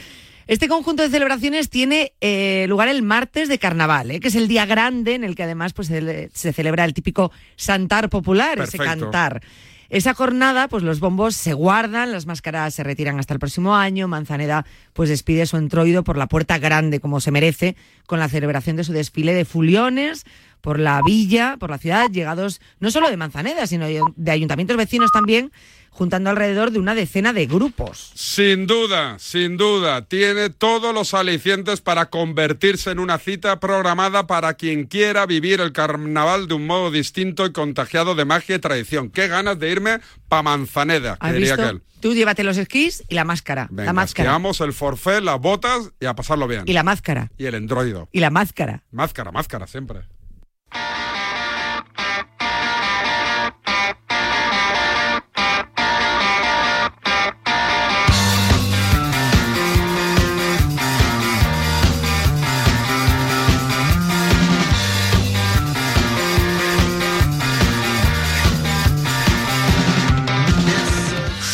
[0.46, 4.20] Este conjunto de celebraciones tiene eh, lugar el martes de carnaval, ¿eh?
[4.20, 7.32] que es el día grande en el que además pues, se, se celebra el típico
[7.56, 9.42] santar popular, ese cantar.
[9.88, 14.08] Esa jornada, pues los bombos se guardan, las máscaras se retiran hasta el próximo año.
[14.08, 18.76] Manzaneda, pues despide su entroido por la puerta grande, como se merece, con la celebración
[18.76, 20.24] de su desfile de fuliones
[20.60, 25.12] por la villa, por la ciudad, llegados no solo de Manzaneda, sino de ayuntamientos vecinos
[25.12, 25.52] también,
[25.96, 28.12] juntando alrededor de una decena de grupos.
[28.14, 34.54] Sin duda, sin duda, tiene todos los alicientes para convertirse en una cita programada para
[34.54, 39.10] quien quiera vivir el carnaval de un modo distinto y contagiado de magia y tradición.
[39.10, 41.62] Qué ganas de irme pa' Manzaneda, que ¿Has diría visto?
[41.66, 41.82] aquel.
[42.00, 43.68] Tú llévate los esquís y la máscara.
[43.70, 44.28] Venga, la máscara.
[44.28, 46.62] esquiamos el forfait, las botas y a pasarlo bien.
[46.66, 47.30] Y la máscara.
[47.38, 48.08] Y el endroido.
[48.12, 48.84] Y la máscara.
[48.92, 50.00] Máscara, máscara, siempre.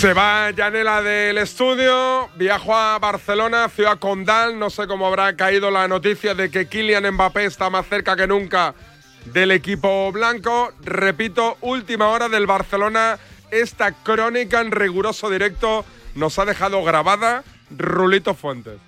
[0.03, 5.71] Se va Yanela del estudio, viajo a Barcelona, ciudad condal, no sé cómo habrá caído
[5.71, 8.75] la noticia de que Kylian Mbappé está más cerca que nunca
[9.27, 10.73] del equipo blanco.
[10.83, 13.17] Repito, última hora del Barcelona,
[13.53, 15.85] esta crónica en riguroso directo
[16.17, 18.81] nos ha dejado grabada Rulito Fuentes.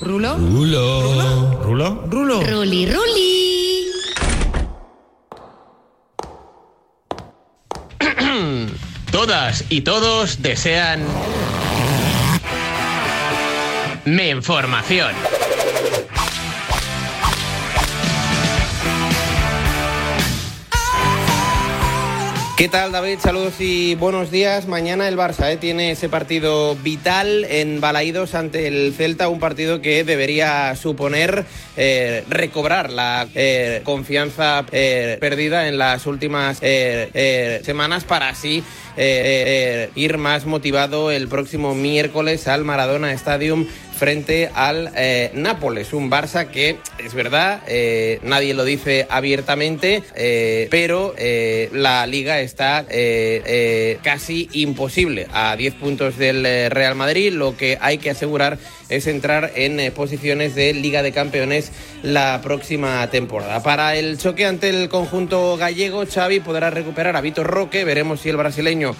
[0.00, 0.38] ¿Rulo?
[0.38, 1.62] Rulo.
[1.62, 2.04] ¿Rulo?
[2.08, 2.42] Rulo.
[2.42, 3.71] Ruli, ruli.
[9.12, 11.04] Todas y todos desean...
[14.06, 15.14] Mi información.
[22.62, 23.18] ¿Qué tal David?
[23.18, 24.68] Saludos y buenos días.
[24.68, 25.56] Mañana el Barça ¿eh?
[25.56, 31.44] tiene ese partido vital en Balaídos ante el Celta, un partido que debería suponer
[31.76, 38.62] eh, recobrar la eh, confianza perdida en las últimas semanas para así
[38.96, 43.66] eh, eh, ir más motivado el próximo miércoles al Maradona Stadium
[44.02, 50.66] frente al eh, Nápoles, un Barça que es verdad, eh, nadie lo dice abiertamente, eh,
[50.72, 52.84] pero eh, la liga está
[54.02, 59.52] casi imposible a 10 puntos del Real Madrid, lo que hay que asegurar es entrar
[59.54, 61.70] en posiciones de Liga de Campeones
[62.02, 63.62] la próxima temporada.
[63.62, 68.30] Para el choque ante el conjunto gallego, Xavi podrá recuperar a Vitor Roque, veremos si
[68.30, 68.96] el brasileño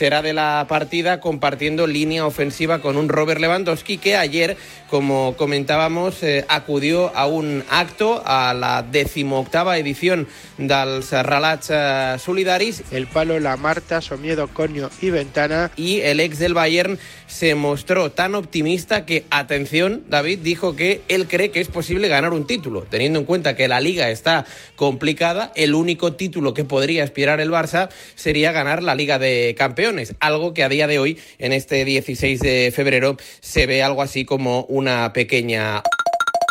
[0.00, 4.56] será de la partida compartiendo línea ofensiva con un Robert Lewandowski que ayer,
[4.88, 12.82] como comentábamos, eh, acudió a un acto a la decimoctava edición dels Relats eh, Solidaris.
[12.92, 15.70] El palo, la Marta, Somiedo, Conio y Ventana.
[15.76, 16.98] Y el ex del Bayern
[17.30, 22.32] se mostró tan optimista que, atención, David dijo que él cree que es posible ganar
[22.32, 27.04] un título, teniendo en cuenta que la liga está complicada, el único título que podría
[27.04, 31.18] aspirar el Barça sería ganar la Liga de Campeones, algo que a día de hoy,
[31.38, 35.82] en este 16 de febrero, se ve algo así como una pequeña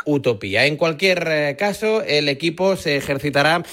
[0.05, 0.65] utopía.
[0.65, 3.63] En cualquier eh, caso, el equipo se ejercitará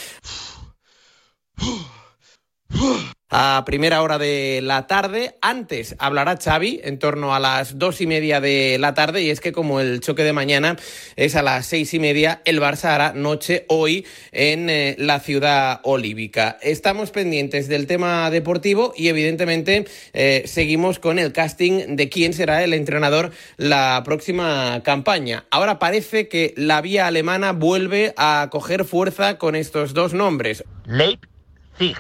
[3.31, 5.35] a primera hora de la tarde.
[5.41, 9.41] Antes hablará Xavi en torno a las dos y media de la tarde y es
[9.41, 10.77] que como el choque de mañana
[11.17, 15.81] es a las seis y media, el Barça hará noche hoy en eh, la ciudad
[15.83, 16.59] olívica.
[16.63, 22.63] Estamos pendientes del tema deportivo y evidentemente eh, seguimos con el casting de quién será
[22.63, 25.47] el entrenador la próxima campaña.
[25.51, 30.63] Ahora parece que la vía alemana vuelve a coger fuerza con estos dos nombres.
[30.87, 31.97] Leipzig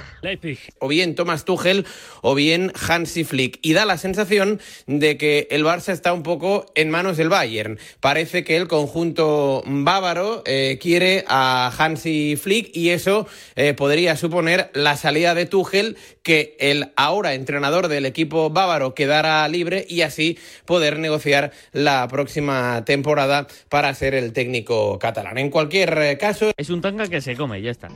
[0.78, 1.86] o bien Thomas Tuchel
[2.22, 3.58] o bien Hansi Flick.
[3.62, 7.78] Y da la sensación de que el Barça está un poco en manos del Bayern.
[8.00, 14.70] Parece que el conjunto bávaro eh, quiere a Hansi Flick y eso eh, podría suponer
[14.74, 20.38] la salida de Tuchel, que el ahora entrenador del equipo bávaro quedara libre y así
[20.64, 25.38] poder negociar la próxima temporada para ser el técnico catalán.
[25.38, 26.52] En cualquier eh, caso...
[26.56, 27.88] Es un tanga que se come, ya está.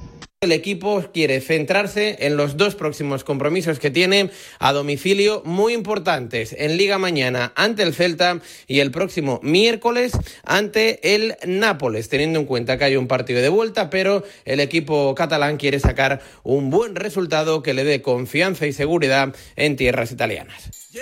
[0.42, 6.54] El equipo quiere centrarse en los dos próximos compromisos que tiene a domicilio muy importantes.
[6.56, 10.12] En Liga mañana ante el Celta y el próximo miércoles
[10.44, 15.14] ante el Nápoles, teniendo en cuenta que hay un partido de vuelta, pero el equipo
[15.14, 20.70] catalán quiere sacar un buen resultado que le dé confianza y seguridad en tierras italianas.
[20.94, 21.00] Eh,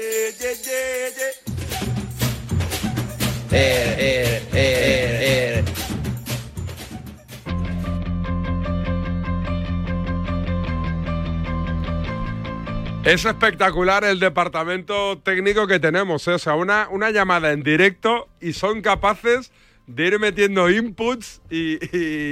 [0.00, 0.34] eh,
[3.56, 4.23] eh, eh,
[13.04, 16.32] Es espectacular el departamento técnico que tenemos, ¿eh?
[16.32, 19.52] o sea, una, una llamada en directo y son capaces
[19.86, 21.78] de ir metiendo inputs y,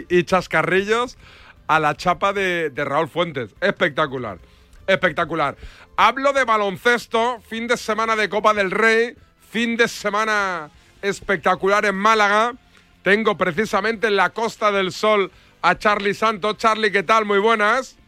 [0.09, 1.19] y- chascarrillos
[1.67, 3.55] a la chapa de, de Raúl Fuentes.
[3.61, 4.39] Espectacular,
[4.87, 5.57] espectacular.
[5.99, 9.15] Hablo de baloncesto, fin de semana de Copa del Rey,
[9.51, 10.71] fin de semana
[11.03, 12.55] espectacular en Málaga.
[13.03, 15.31] Tengo precisamente en la Costa del Sol
[15.61, 16.57] a Charlie Santos.
[16.57, 17.27] Charlie, ¿qué tal?
[17.27, 17.99] Muy buenas.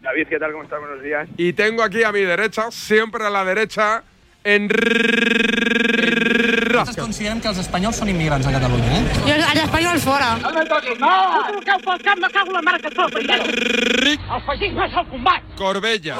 [0.00, 0.52] David, ¿qué tal?
[0.52, 0.78] ¿Cómo estás?
[0.80, 1.28] Buenos días.
[1.36, 4.04] Y tengo aquí a mi derecha, siempre a la derecha,
[4.44, 4.68] en
[6.68, 9.02] Nosaltres considerem que els espanyols són immigrants a Catalunya, eh?
[9.26, 10.28] I els, espanyols fora.
[10.42, 11.10] No me toquis, no!
[11.48, 13.16] Truqueu pel cap, me cago la mare que tot.
[13.18, 15.48] El feixisme és el combat.
[15.58, 16.18] Corbella.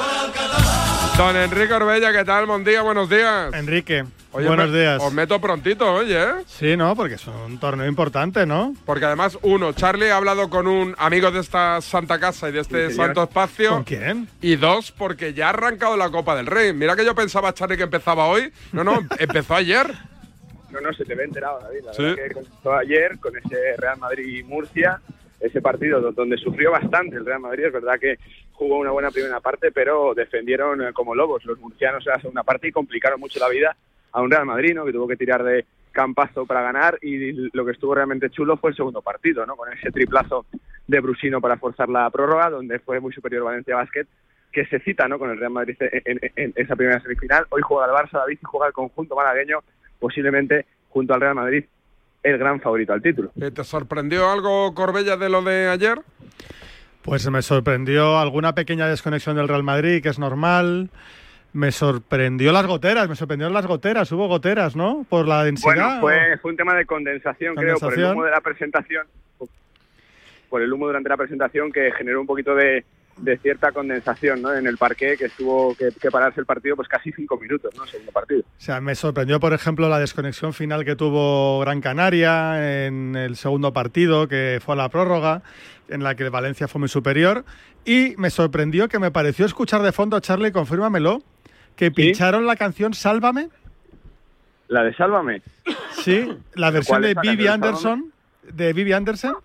[1.19, 2.47] Don Enrique Corbella, ¿qué tal?
[2.47, 3.55] Buen día, buenos días.
[3.55, 4.05] Enrique,
[4.39, 5.03] Oye, buenos me- días.
[5.03, 6.17] Os meto prontito, oye.
[6.23, 6.33] ¿eh?
[6.47, 6.95] Sí, ¿no?
[6.97, 8.75] Porque es un torneo importante, ¿no?
[8.87, 12.61] Porque además, uno, Charlie ha hablado con un amigo de esta santa casa y de
[12.61, 13.71] este santo espacio.
[13.71, 14.29] ¿Con quién?
[14.41, 16.73] Y dos, porque ya ha arrancado la Copa del Rey.
[16.73, 18.53] Mira que yo pensaba, Charlie, que empezaba hoy.
[18.73, 19.93] No, no, empezó ayer.
[20.71, 21.81] No, no, se te ve enterado, David.
[21.87, 22.03] La Sí.
[22.03, 25.01] verdad que comenzó ayer con ese Real Madrid-Murcia,
[25.41, 27.65] ese partido do- donde sufrió bastante el Real Madrid.
[27.67, 28.19] Es verdad que
[28.53, 32.43] jugó una buena primera parte, pero defendieron eh, como lobos los murcianos en la segunda
[32.43, 33.77] parte y complicaron mucho la vida
[34.13, 34.85] a un Real Madrid, ¿no?
[34.85, 38.71] Que tuvo que tirar de campazo para ganar y lo que estuvo realmente chulo fue
[38.71, 39.57] el segundo partido, ¿no?
[39.57, 40.47] Con ese triplazo
[40.87, 44.07] de Brusino para forzar la prórroga, donde fue muy superior Valencia Basket,
[44.53, 45.19] que se cita, ¿no?
[45.19, 47.47] Con el Real Madrid en, en- en esa primera semifinal.
[47.51, 49.59] Hoy juega el Barça, David, y juega el conjunto malagueño,
[49.99, 51.65] posiblemente junto al Real Madrid,
[52.23, 53.31] el gran favorito al título.
[53.41, 56.01] Eh, ¿Te sorprendió algo, Corbella, de lo de ayer?
[57.03, 60.91] Pues me sorprendió alguna pequeña desconexión del Real Madrid, que es normal.
[61.53, 64.11] Me sorprendió las goteras, me sorprendieron las goteras.
[64.13, 65.05] Hubo goteras, ¿no?
[65.09, 65.75] Por la densidad.
[65.75, 68.13] Bueno, fue, fue un tema de condensación, creo, por el Condensación.
[68.13, 69.07] humo de la presentación.
[70.51, 72.85] Por el humo durante la presentación que generó un poquito de,
[73.19, 74.55] de cierta condensación ¿no?
[74.55, 77.87] en el parque, que estuvo que, que pararse el partido pues casi cinco minutos, ¿no?
[77.87, 78.41] Segundo partido.
[78.41, 83.37] O sea, me sorprendió, por ejemplo, la desconexión final que tuvo Gran Canaria en el
[83.37, 85.43] segundo partido, que fue a la prórroga,
[85.89, 87.45] en la que el Valencia fue muy superior.
[87.85, 91.23] Y me sorprendió que me pareció escuchar de fondo, Charlie, confírmamelo,
[91.79, 93.49] que pincharon la canción Sálvame.
[94.67, 95.41] La de Sálvame.
[95.93, 98.13] Sí, la versión ¿Cuál de Vivi Anderson.
[98.43, 99.37] De Vivi Anderson.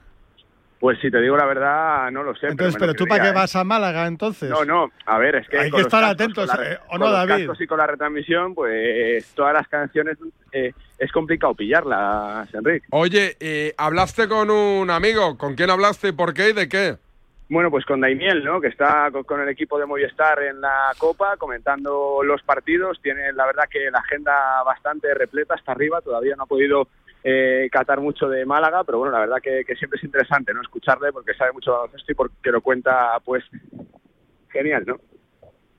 [0.79, 2.47] Pues si te digo la verdad, no lo sé.
[2.47, 3.33] Entonces, pero lo tú para qué ¿eh?
[3.33, 4.49] vas a Málaga entonces?
[4.49, 6.89] No, no, a ver, es que Hay con que estar atentos, con la- eh, ¿o
[6.89, 7.45] con no, los David?
[7.45, 10.17] cascos y con la retransmisión, pues todas las canciones
[10.51, 12.85] eh, es complicado pillarlas, Enrique.
[12.89, 15.37] Oye, eh, hablaste con un amigo.
[15.37, 16.97] ¿Con quién hablaste y por qué y de qué?
[17.53, 18.59] Bueno, pues con Daimiel, ¿no?
[18.59, 22.99] Que está co- con el equipo de Movistar en la Copa, comentando los partidos.
[23.01, 24.33] Tiene, la verdad, que la agenda
[24.65, 26.01] bastante repleta hasta arriba.
[26.01, 26.87] Todavía no ha podido
[27.23, 30.61] eh, catar mucho de Málaga, pero bueno, la verdad que, que siempre es interesante, ¿no?
[30.61, 33.43] Escucharle porque sabe mucho de baloncesto y porque lo cuenta, pues,
[34.49, 34.97] genial, ¿no?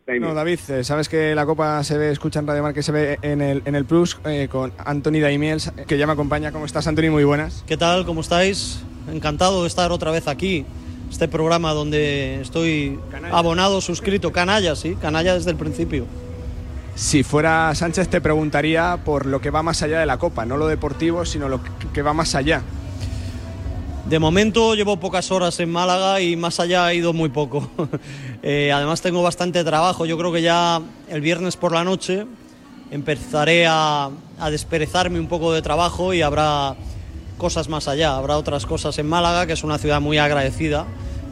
[0.06, 0.28] Daimiel.
[0.30, 3.18] No, David, eh, sabes que la Copa se ve, escucha en Radio Marca, se ve
[3.22, 6.52] en el, en el Plus eh, con Anthony Daimiel, que ya me acompaña.
[6.52, 7.10] ¿Cómo estás, Anthony?
[7.10, 7.64] Muy buenas.
[7.66, 8.04] ¿Qué tal?
[8.04, 8.84] ¿Cómo estáis?
[9.10, 10.64] Encantado de estar otra vez aquí.
[11.10, 12.98] Este programa donde estoy
[13.30, 16.06] abonado, suscrito, canalla, sí, canalla desde el principio.
[16.96, 20.56] Si fuera Sánchez te preguntaría por lo que va más allá de la Copa, no
[20.56, 22.62] lo deportivo, sino lo que- que va más allá.
[24.08, 27.68] De momento llevo pocas horas en Málaga y más allá he ido muy poco.
[28.46, 30.04] Eh, además tengo bastante trabajo.
[30.04, 30.78] Yo creo que ya
[31.08, 32.26] el viernes por la noche
[32.90, 36.76] empezaré a, a desperezarme un poco de trabajo y habrá
[37.38, 38.16] cosas más allá.
[38.16, 40.86] Habrá otras cosas en Málaga, que es una ciudad muy agradecida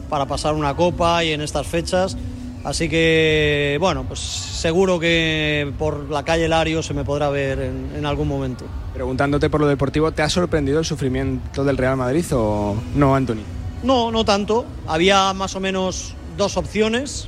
[0.09, 2.17] para pasar una copa y en estas fechas.
[2.63, 7.91] Así que, bueno, pues seguro que por la calle Lario se me podrá ver en,
[7.95, 8.65] en algún momento.
[8.93, 13.41] Preguntándote por lo deportivo, ¿te ha sorprendido el sufrimiento del Real Madrid o no, Anthony?
[13.83, 14.65] No, no tanto.
[14.87, 17.27] Había más o menos dos opciones.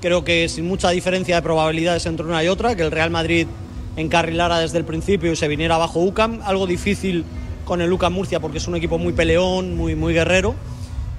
[0.00, 3.48] Creo que sin mucha diferencia de probabilidades entre una y otra, que el Real Madrid
[3.96, 6.40] encarrilara desde el principio y se viniera bajo UCAM.
[6.44, 7.24] Algo difícil
[7.66, 10.54] con el UCAM Murcia porque es un equipo muy peleón, muy, muy guerrero.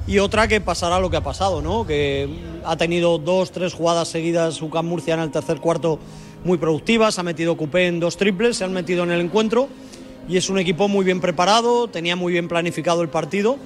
[0.08, 1.86] Y otra que pasará lo que ha pasado, ¿no?
[1.86, 2.30] Que
[2.64, 6.00] ha tenido dos, tres jugadas seguidas UCAM Murcia en el tercer cuarto
[6.46, 9.68] muy productivas, ha metido Cupé en dos triples, se han metido en el encuentro
[10.30, 13.58] y es un equipo muy bien preparado, tenía muy bien planificado el partido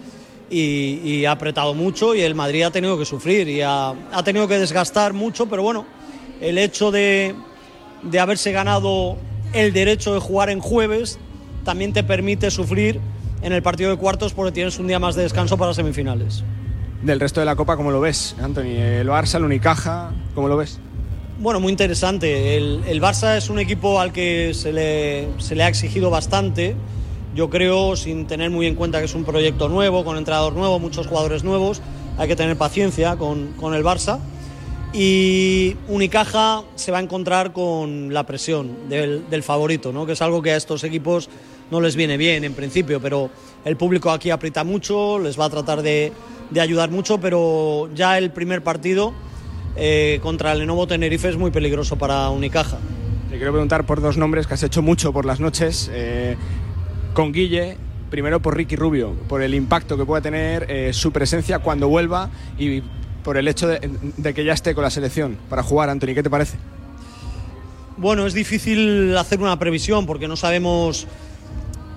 [0.49, 4.23] y, y ha apretado mucho y el Madrid ha tenido que sufrir y ha, ha
[4.23, 5.86] tenido que desgastar mucho, pero bueno,
[6.39, 7.36] el hecho de,
[8.01, 9.17] de haberse ganado
[9.53, 11.19] el derecho de jugar en jueves
[11.64, 12.99] también te permite sufrir
[13.41, 16.43] en el partido de cuartos porque tienes un día más de descanso para semifinales.
[17.01, 18.78] Del resto de la Copa, ¿cómo lo ves, Anthony?
[18.78, 20.80] El Barça, el Unicaja, ¿cómo lo ves?
[21.39, 22.55] Bueno, muy interesante.
[22.57, 26.76] El, el Barça es un equipo al que se le, se le ha exigido bastante.
[27.34, 30.78] Yo creo, sin tener muy en cuenta que es un proyecto nuevo, con entrenador nuevo,
[30.78, 31.82] muchos jugadores nuevos,
[32.18, 34.20] hay que tener paciencia con, con el Barça.
[34.93, 40.05] Y Unicaja se va a encontrar con la presión del, del favorito, ¿no?
[40.05, 41.30] que es algo que a estos equipos
[41.72, 43.30] no les viene bien en principio, pero
[43.65, 46.11] el público aquí aprieta mucho, les va a tratar de,
[46.49, 49.13] de ayudar mucho, pero ya el primer partido
[49.76, 52.78] eh, contra el Lenovo Tenerife es muy peligroso para Unicaja.
[53.30, 55.89] Te quiero preguntar por dos nombres que has hecho mucho por las noches.
[55.93, 56.36] eh,
[57.13, 57.78] con Guille,
[58.09, 62.30] primero por Ricky Rubio, por el impacto que pueda tener eh, su presencia cuando vuelva
[62.57, 62.82] y
[63.24, 65.89] por el hecho de, de que ya esté con la selección para jugar.
[65.89, 66.57] Anthony, ¿qué te parece?
[67.97, 71.05] Bueno, es difícil hacer una previsión porque no sabemos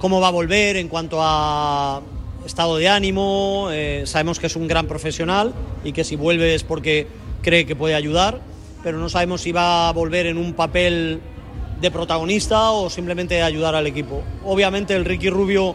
[0.04, 2.02] cómo va a volver en cuanto a
[2.44, 3.68] estado de ánimo.
[3.72, 7.06] eh, sabemos que es un gran profesional y que si vuelve es porque
[7.40, 8.38] cree que puede ayudar,
[8.82, 11.20] pero no sabemos si va a volver en un papel
[11.80, 14.22] de protagonista o simplemente ayudar al equipo.
[14.44, 15.74] Obviamente el Ricky Rubio,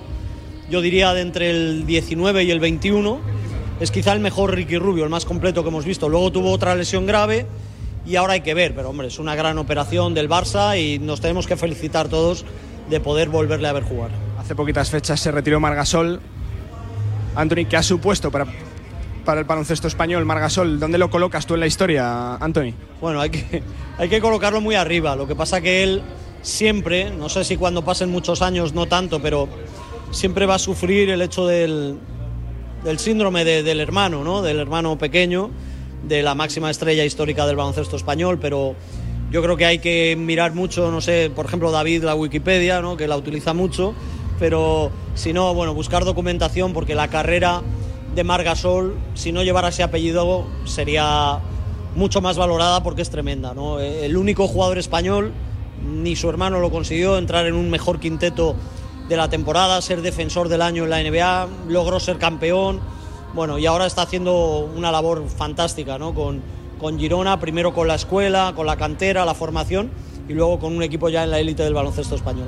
[0.69, 3.21] yo diría de entre el 19 y el 21,
[3.79, 6.07] es quizá el mejor Ricky Rubio, el más completo que hemos visto.
[6.07, 7.47] Luego tuvo otra lesión grave
[8.05, 11.19] y ahora hay que ver, pero hombre, es una gran operación del Barça y nos
[11.19, 12.45] tenemos que felicitar todos
[12.89, 14.09] de poder volverle a ver jugar.
[14.39, 16.19] Hace poquitas fechas se retiró Margasol.
[17.35, 18.45] Anthony, ¿qué ha supuesto para,
[19.25, 20.79] para el baloncesto español Margasol?
[20.79, 22.73] ¿Dónde lo colocas tú en la historia, Anthony?
[23.01, 23.61] Bueno, hay que,
[23.97, 25.15] hay que colocarlo muy arriba.
[25.15, 26.01] Lo que pasa que él
[26.41, 29.47] siempre, no sé si cuando pasen muchos años no tanto, pero
[30.11, 31.97] siempre va a sufrir el hecho del,
[32.83, 34.41] del síndrome de- del hermano, ¿no?
[34.41, 35.51] Del hermano pequeño,
[36.07, 38.73] de la máxima estrella histórica del baloncesto español, pero
[39.31, 42.97] yo creo que hay que mirar mucho, no sé, por ejemplo David la Wikipedia, ¿no?
[42.97, 43.93] Que la utiliza mucho,
[44.39, 47.61] pero si no, bueno, buscar documentación porque la carrera
[48.15, 51.39] de Margasol, si no llevara ese apellido, sería
[51.95, 53.79] mucho más valorada porque es tremenda, ¿no?
[53.79, 55.31] El único jugador español,
[55.85, 58.55] ni su hermano lo consiguió, entrar en un mejor quinteto
[59.07, 62.79] de la temporada, ser defensor del año en la NBA, logró ser campeón,
[63.33, 66.13] bueno, y ahora está haciendo una labor fantástica, ¿no?
[66.15, 66.41] Con,
[66.79, 69.91] con Girona, primero con la escuela, con la cantera, la formación,
[70.27, 72.47] y luego con un equipo ya en la élite del baloncesto español.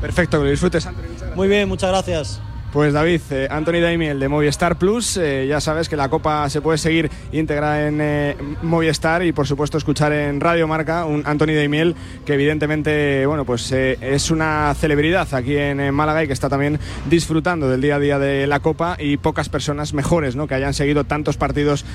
[0.00, 1.34] Perfecto, que lo disfrutes, Anthony.
[1.36, 2.40] Muy bien, muchas gracias.
[2.76, 6.60] Pues David, eh, Anthony Daimiel de Movistar Plus, eh, ya sabes que la Copa se
[6.60, 11.54] puede seguir íntegra en eh, Movistar y por supuesto escuchar en Radio Marca un Anthony
[11.54, 11.96] Daimiel
[12.26, 16.78] que evidentemente bueno pues eh, es una celebridad aquí en, Málaga y que está también
[17.08, 20.46] disfrutando del día a día de la Copa y pocas personas mejores ¿no?
[20.46, 21.86] que hayan seguido tantos partidos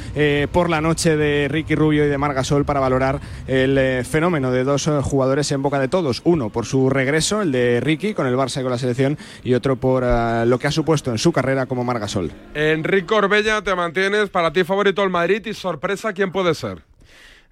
[0.51, 4.89] por la noche de Ricky Rubio y de Margasol para valorar el fenómeno de dos
[5.03, 6.21] jugadores en boca de todos.
[6.23, 9.53] Uno por su regreso, el de Ricky con el Barça y con la selección y
[9.53, 12.31] otro por lo que ha ha supuesto en su carrera como Margasol.
[12.53, 14.29] Enrique Orbella, te mantienes.
[14.29, 16.83] Para ti favorito el Madrid y sorpresa, ¿quién puede ser?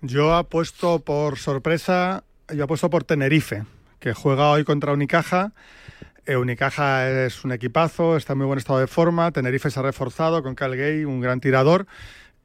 [0.01, 3.65] Yo apuesto por sorpresa, yo apuesto por Tenerife,
[3.99, 5.51] que juega hoy contra Unicaja.
[6.26, 9.32] Eh, Unicaja es un equipazo, está en muy buen estado de forma.
[9.32, 11.88] Tenerife se ha reforzado con Calgay, un gran tirador.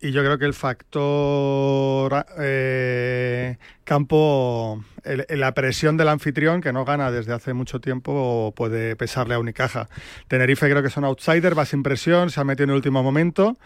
[0.01, 6.85] Y yo creo que el factor eh, campo, el- la presión del anfitrión, que no
[6.85, 9.89] gana desde hace mucho tiempo, puede pesarle a Unicaja.
[10.29, 13.57] Tenerife creo que son outsider, va sin presión, se ha metido en el último momento.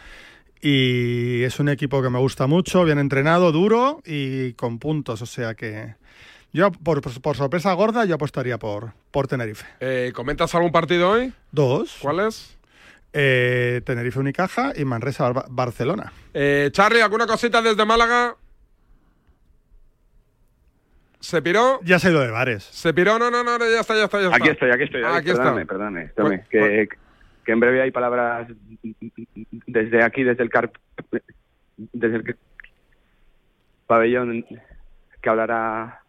[0.61, 5.23] Y es un equipo que me gusta mucho, bien entrenado, duro y con puntos.
[5.23, 5.95] O sea que
[6.53, 9.67] yo, por, por sorpresa gorda, yo apostaría por, por Tenerife.
[9.81, 11.33] Eh, ¿Comentas algún partido hoy?
[11.53, 11.97] Dos.
[12.01, 12.58] ¿Cuál es?
[13.13, 16.13] Eh, Tenerife Unicaja y Manresa Bar- Barcelona.
[16.35, 18.37] Eh, Charlie, ¿alguna cosita desde Málaga?
[21.21, 21.81] ¿Se piró?
[21.83, 22.63] Ya se ha ido de bares.
[22.65, 23.19] ¿Se piró?
[23.19, 24.37] No, no, no, ya está, ya está, ya está.
[24.37, 25.03] Aquí estoy, aquí estoy.
[25.05, 25.43] Aquí está.
[25.43, 26.89] perdóname, perdóname, perdóname, que,
[27.45, 28.49] que en breve hay palabras
[29.67, 30.71] desde aquí, desde el car...
[31.77, 32.37] desde el
[33.87, 34.45] pabellón
[35.23, 36.03] que hablará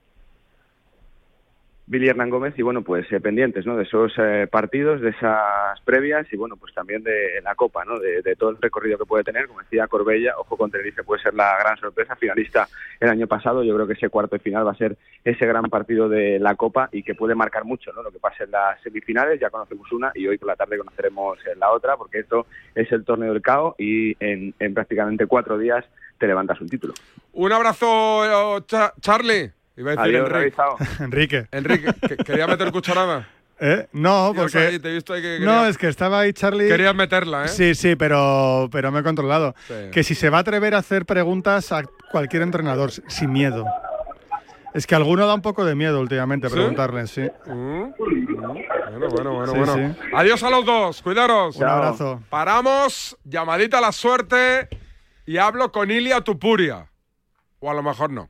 [1.89, 3.75] Billy Hernán Gómez y bueno, pues eh, pendientes, ¿no?
[3.75, 7.97] De esos eh, partidos, de esas previas y bueno, pues también de la Copa, ¿no?
[7.97, 11.33] De, todo el recorrido que puede tener, como decía Corbella, ojo con Tenerife puede ser
[11.33, 12.67] la gran sorpresa, finalista
[12.99, 15.63] el año pasado, yo creo que ese cuarto de final va a ser ese gran
[15.63, 18.03] partido de la Copa y que puede marcar mucho, ¿no?
[18.03, 21.39] Lo que pase en las semifinales, ya conocemos una y hoy por la tarde conoceremos
[21.47, 25.57] eh, la otra, porque esto es el torneo del CAO y en, en prácticamente cuatro
[25.57, 25.83] días
[26.19, 26.93] te levantas un título.
[27.33, 29.58] Un abrazo, eh, Cha- Charlie.
[29.79, 30.85] Iba a decir Adiós, Enrique.
[30.99, 31.47] Enrique.
[31.51, 33.27] Enrique, que- quería meter cucharada.
[33.61, 33.87] ¿Eh?
[33.91, 34.57] No, porque...
[34.57, 36.67] ahí te he visto ahí que No, quería- es que estaba ahí Charlie...
[36.67, 37.47] Querías meterla, ¿eh?
[37.49, 39.53] Sí, sí, pero, pero me he controlado.
[39.67, 39.73] Sí.
[39.91, 43.65] Que si se va a atrever a hacer preguntas a cualquier entrenador, sin miedo.
[44.73, 46.53] Es que alguno da un poco de miedo últimamente ¿Sí?
[46.53, 47.27] preguntarle, sí.
[47.47, 49.73] Mm, Bueno, bueno, bueno, Sí, bueno.
[49.75, 50.09] sí.
[50.13, 51.55] Adiós a los dos, cuidaros.
[51.57, 52.21] Un abrazo.
[52.29, 54.69] Paramos, llamadita a la suerte
[55.25, 56.87] y hablo con Ilia Tupuria.
[57.59, 58.29] O a lo mejor no.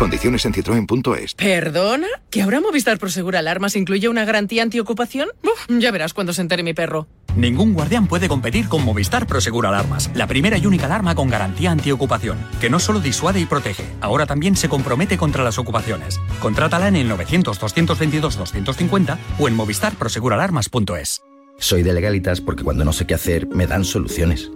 [0.00, 1.34] Condiciones en citroen.es.
[1.34, 2.06] ¿Perdona?
[2.30, 5.28] ¿Que ahora Movistar Prosegur Alarmas incluye una garantía antiocupación?
[5.42, 7.06] Uf, ya verás cuando se entere mi perro.
[7.36, 11.70] Ningún guardián puede competir con Movistar Prosegur Alarmas, la primera y única alarma con garantía
[11.70, 16.18] antiocupación, que no solo disuade y protege, ahora también se compromete contra las ocupaciones.
[16.40, 21.20] Contrátala en el 900-222-250 o en movistarproseguralarmas.es.
[21.58, 24.50] Soy de legalitas porque cuando no sé qué hacer me dan soluciones.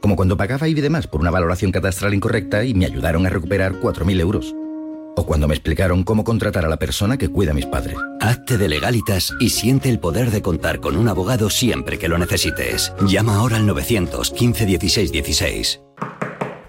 [0.00, 3.74] Como cuando pagaba y demás por una valoración catastral incorrecta y me ayudaron a recuperar
[3.74, 4.52] 4.000 euros.
[5.16, 7.96] O cuando me explicaron cómo contratar a la persona que cuida a mis padres.
[8.20, 12.18] Hazte de legalitas y siente el poder de contar con un abogado siempre que lo
[12.18, 12.92] necesites.
[13.06, 15.80] Llama ahora al 915 16 16.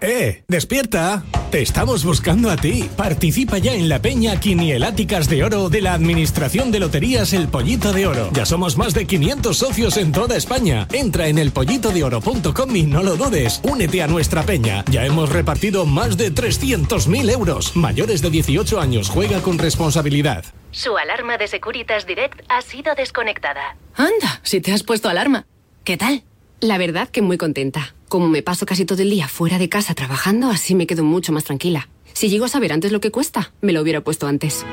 [0.02, 0.44] ¡Eh!
[0.48, 1.24] ¡Despierta!
[1.52, 2.90] Te estamos buscando a ti.
[2.98, 7.94] Participa ya en la Peña Quinieláticas de Oro de la Administración de Loterías El Pollito
[7.94, 8.30] de Oro.
[8.34, 10.88] Ya somos más de 500 socios en toda España.
[10.92, 13.60] Entra en elpollitodeoro.com y no lo dudes.
[13.64, 14.84] Únete a nuestra peña.
[14.90, 17.76] Ya hemos repartido más de 300.000 euros.
[17.76, 19.10] Mayores de 18 años.
[19.10, 20.46] Juega con responsabilidad.
[20.72, 23.76] Su alarma de Securitas Direct ha sido desconectada.
[23.96, 25.46] Anda, si te has puesto alarma.
[25.84, 26.24] ¿Qué tal?
[26.60, 27.94] La verdad que muy contenta.
[28.12, 31.32] Como me paso casi todo el día fuera de casa trabajando, así me quedo mucho
[31.32, 31.88] más tranquila.
[32.12, 34.66] Si llego a saber antes lo que cuesta, me lo hubiera puesto antes.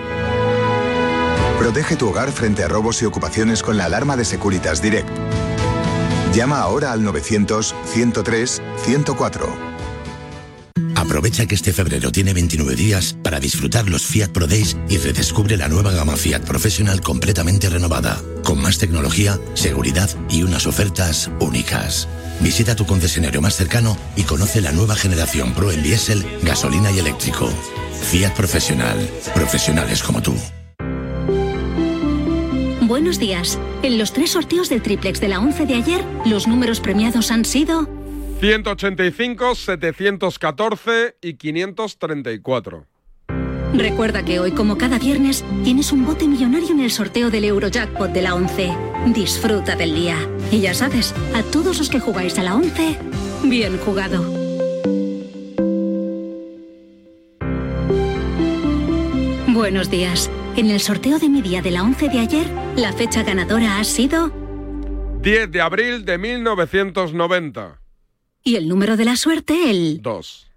[1.57, 5.09] Protege tu hogar frente a robos y ocupaciones con la alarma de Securitas Direct.
[6.35, 9.47] Llama ahora al 900-103-104.
[10.97, 15.57] Aprovecha que este febrero tiene 29 días para disfrutar los Fiat Pro Days y redescubre
[15.57, 22.09] la nueva gama Fiat Professional completamente renovada, con más tecnología, seguridad y unas ofertas únicas.
[22.41, 26.99] Visita tu concesionario más cercano y conoce la nueva generación Pro en diésel, gasolina y
[26.99, 27.49] eléctrico.
[28.11, 28.97] Fiat Professional.
[29.35, 30.35] Profesionales como tú.
[32.83, 33.59] Buenos días.
[33.83, 37.45] En los tres sorteos del triplex de la 11 de ayer, los números premiados han
[37.45, 37.89] sido
[38.41, 42.88] 185, 714 y 534.
[43.75, 48.11] Recuerda que hoy, como cada viernes, tienes un bote millonario en el sorteo del Eurojackpot
[48.11, 48.73] de la 11.
[49.15, 50.17] Disfruta del día.
[50.51, 52.99] Y ya sabes, a todos los que jugáis a la 11,
[53.45, 54.25] bien jugado.
[59.49, 60.31] Buenos días.
[60.57, 62.47] En el sorteo de mi día de la 11 de ayer,
[62.77, 64.33] la fecha ganadora ha sido
[65.21, 67.81] 10 de abril de 1990.
[68.45, 70.48] y el número de la suerte el 2.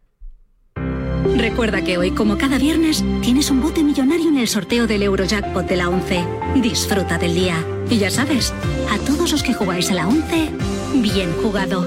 [1.35, 5.65] Recuerda que hoy, como cada viernes, tienes un bote millonario en el sorteo del Eurojackpot
[5.65, 6.25] de la 11.
[6.55, 7.65] Disfruta del día.
[7.89, 8.53] Y ya sabes,
[8.89, 10.49] a todos los que jugáis a la 11,
[10.95, 11.85] bien jugado.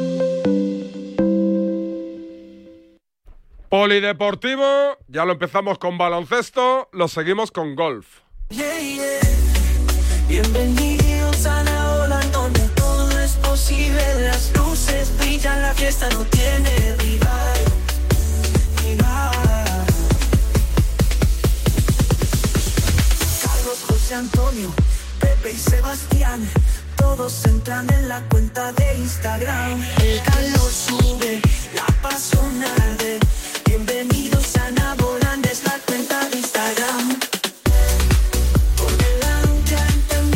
[3.69, 8.21] Polideportivo, ya lo empezamos con baloncesto, lo seguimos con golf.
[8.51, 9.15] Yeah, yeah.
[10.29, 14.03] Bienvenidos a la ola donde todo es posible.
[14.23, 16.99] Las luces brillan, la fiesta no tiene rival.
[16.99, 17.54] rival.
[24.05, 24.71] José Antonio,
[25.19, 26.47] Pepe y Sebastián.
[26.95, 29.83] Todos entran en la cuenta de Instagram.
[30.03, 31.41] El calor sube,
[31.75, 33.19] la pasión arde.
[33.65, 37.19] Bienvenidos a Navolanda, es la cuenta de Instagram.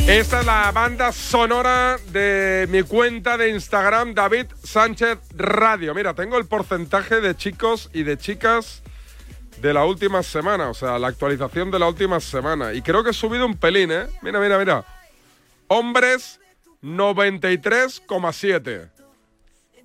[0.06, 5.94] Esta es la banda sonora de mi cuenta de Instagram, David Sánchez Radio.
[5.94, 8.82] Mira, tengo el porcentaje de chicos y de chicas
[9.60, 12.72] de la última semana, o sea, la actualización de la última semana.
[12.72, 14.06] Y creo que he subido un pelín, ¿eh?
[14.22, 14.84] Mira, mira, mira.
[15.68, 16.40] Hombres,
[16.82, 18.90] 93,7.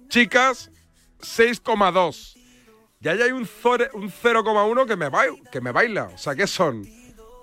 [0.09, 0.69] Chicas,
[1.21, 2.36] 6,2.
[3.01, 3.47] Y ahí hay un, un
[4.11, 5.09] 0,1 que me,
[5.51, 6.05] que me baila.
[6.13, 6.86] O sea, ¿qué son?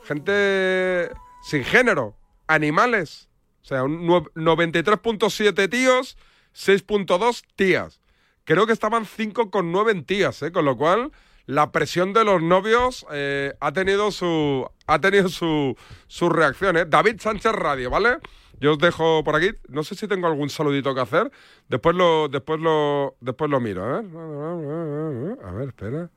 [0.04, 1.10] Gente
[1.42, 2.14] sin género.
[2.46, 3.28] Animales.
[3.62, 6.16] O sea, un nue- 93.7 tíos,
[6.54, 8.00] 6.2 tías.
[8.44, 10.50] Creo que estaban 5,9 en tías, ¿eh?
[10.50, 11.12] Con lo cual,
[11.46, 15.76] la presión de los novios eh, ha tenido su ha tenido su,
[16.06, 16.84] su reacción, ¿eh?
[16.86, 18.18] David Sánchez Radio, ¿vale?
[18.60, 19.50] Yo os dejo por aquí.
[19.68, 21.30] No sé si tengo algún saludito que hacer.
[21.68, 25.38] Después lo, después lo, después lo miro, a ver.
[25.44, 26.10] A ver, espera.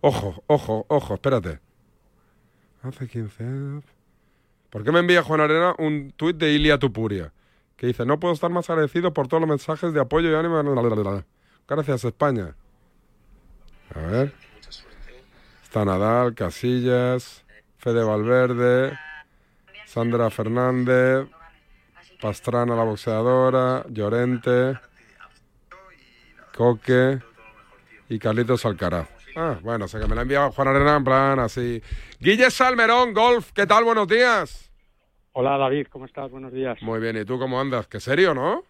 [0.00, 1.60] Ojo, ojo, ojo, espérate.
[2.82, 3.84] Hace 15 años.
[4.70, 7.32] ¿Por qué me envía Juan Arena un tuit de Ilia Tupuria?
[7.76, 10.62] Que dice, no puedo estar más agradecido por todos los mensajes de apoyo y ánimo.
[11.68, 12.56] Gracias, España.
[13.94, 14.43] A ver.
[15.74, 17.44] Está Nadal, Casillas,
[17.78, 18.96] Fede Valverde,
[19.86, 21.26] Sandra Fernández,
[22.22, 24.78] Pastrana la boxeadora, Llorente,
[26.56, 27.18] Coque
[28.08, 29.08] y Carlitos Alcaraz.
[29.34, 31.82] Ah, bueno, o sea que me la ha enviado Juan Arena en plan así.
[32.20, 33.82] Guille Salmerón, Golf, ¿qué tal?
[33.82, 34.70] Buenos días.
[35.32, 36.30] Hola David, ¿cómo estás?
[36.30, 36.80] Buenos días.
[36.82, 37.88] Muy bien, ¿y tú cómo andas?
[37.88, 38.62] ¿Qué serio, no?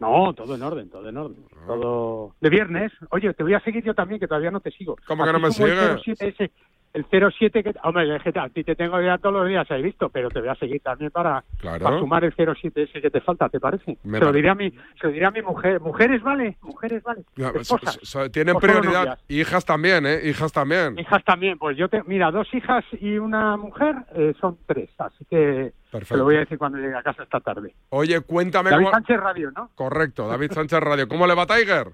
[0.00, 1.44] No, todo en orden, todo en orden.
[1.66, 2.90] Todo de viernes.
[3.10, 4.96] Oye, te voy a seguir yo también, que todavía no te sigo.
[5.06, 6.50] ¿Cómo que no me sigues?
[6.92, 7.74] 07 ese, el 07 que...
[7.82, 10.54] Hombre, a ti te tengo ya todos los días, he visto, pero te voy a
[10.54, 11.84] seguir también para, Claro.
[11.84, 13.98] para sumar el 07 ese que te falta, ¿te parece?
[14.04, 15.80] Me se, lo diré a mi, se lo diré a mi mujer.
[15.80, 16.56] Mujeres, ¿vale?
[16.62, 17.22] Mujeres, ¿vale?
[17.60, 17.98] Esposas.
[18.32, 19.18] tienen prioridad.
[19.28, 20.20] Hijas también, ¿eh?
[20.24, 20.98] Hijas también.
[20.98, 22.02] Hijas también, pues yo te...
[22.04, 26.16] Mira, dos hijas y una mujer eh, son tres, así que te Perfecto.
[26.16, 27.74] lo voy a decir cuando llegue a casa esta tarde.
[27.90, 28.94] Oye, cuéntame David cómo...
[28.94, 29.70] Sánchez Radio, ¿no?
[29.74, 31.08] Correcto, David Sánchez Radio.
[31.08, 31.92] ¿Cómo le va Tiger?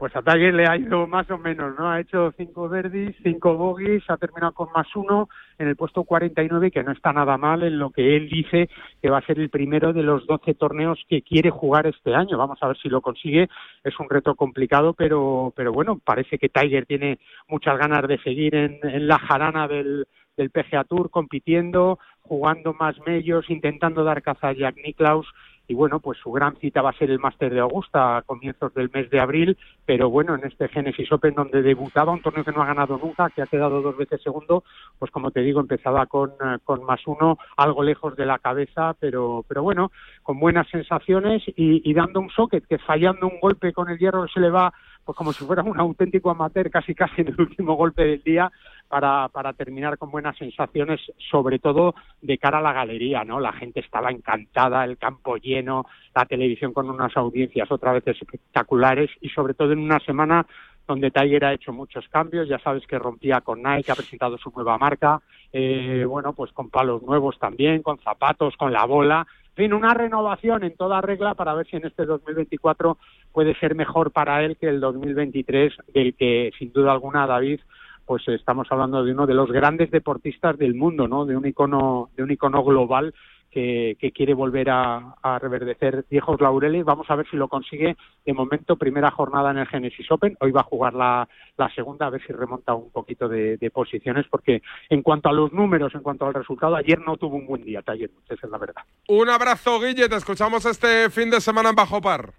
[0.00, 1.90] Pues a Tiger le ha ido más o menos, ¿no?
[1.90, 5.28] Ha hecho cinco birdies, cinco bogies, ha terminado con más uno
[5.58, 8.70] en el puesto 49, que no está nada mal en lo que él dice
[9.02, 12.38] que va a ser el primero de los 12 torneos que quiere jugar este año.
[12.38, 13.50] Vamos a ver si lo consigue.
[13.84, 18.54] Es un reto complicado, pero, pero bueno, parece que Tiger tiene muchas ganas de seguir
[18.54, 24.48] en, en la jarana del, del PGA Tour, compitiendo, jugando más medios, intentando dar caza
[24.48, 25.26] a Jack Nicklaus
[25.70, 28.74] y bueno, pues su gran cita va a ser el Máster de Augusta a comienzos
[28.74, 29.56] del mes de abril,
[29.86, 33.30] pero bueno, en este Genesis Open donde debutaba, un torneo que no ha ganado nunca,
[33.30, 34.64] que ha quedado dos veces segundo,
[34.98, 38.96] pues como te digo, empezaba con, eh, con más uno, algo lejos de la cabeza,
[38.98, 39.92] pero, pero bueno,
[40.24, 44.26] con buenas sensaciones y, y dando un socket que fallando un golpe con el hierro
[44.26, 44.72] se le va
[45.04, 48.50] pues como si fuera un auténtico amateur casi casi en el último golpe del día
[48.88, 53.40] para, para terminar con buenas sensaciones, sobre todo de cara a la galería, ¿no?
[53.40, 59.10] La gente estaba encantada, el campo lleno, la televisión con unas audiencias otra vez espectaculares
[59.20, 60.46] y sobre todo en una semana
[60.90, 64.50] donde Tiger ha hecho muchos cambios, ya sabes que rompía con Nike, ha presentado su
[64.50, 65.20] nueva marca,
[65.52, 69.24] eh, bueno, pues con palos nuevos también, con zapatos, con la bola,
[69.60, 72.98] fin, una renovación en toda regla para ver si en este 2024
[73.32, 77.60] puede ser mejor para él que el 2023, del que sin duda alguna David
[78.06, 81.26] pues estamos hablando de uno de los grandes deportistas del mundo, ¿no?
[81.26, 83.14] De un icono, de un icono global
[83.50, 86.84] que, quiere volver a, reverdecer viejos laureles.
[86.84, 87.96] Vamos a ver si lo consigue.
[88.24, 90.36] De momento, primera jornada en el Genesis Open.
[90.40, 91.28] Hoy va a jugar la,
[91.74, 95.94] segunda, a ver si remonta un poquito de, posiciones, porque en cuanto a los números,
[95.94, 98.82] en cuanto al resultado, ayer no tuvo un buen día, ayer, esa es la verdad.
[99.08, 100.08] Un abrazo, Guille.
[100.08, 102.32] Te escuchamos este fin de semana en Bajo Par.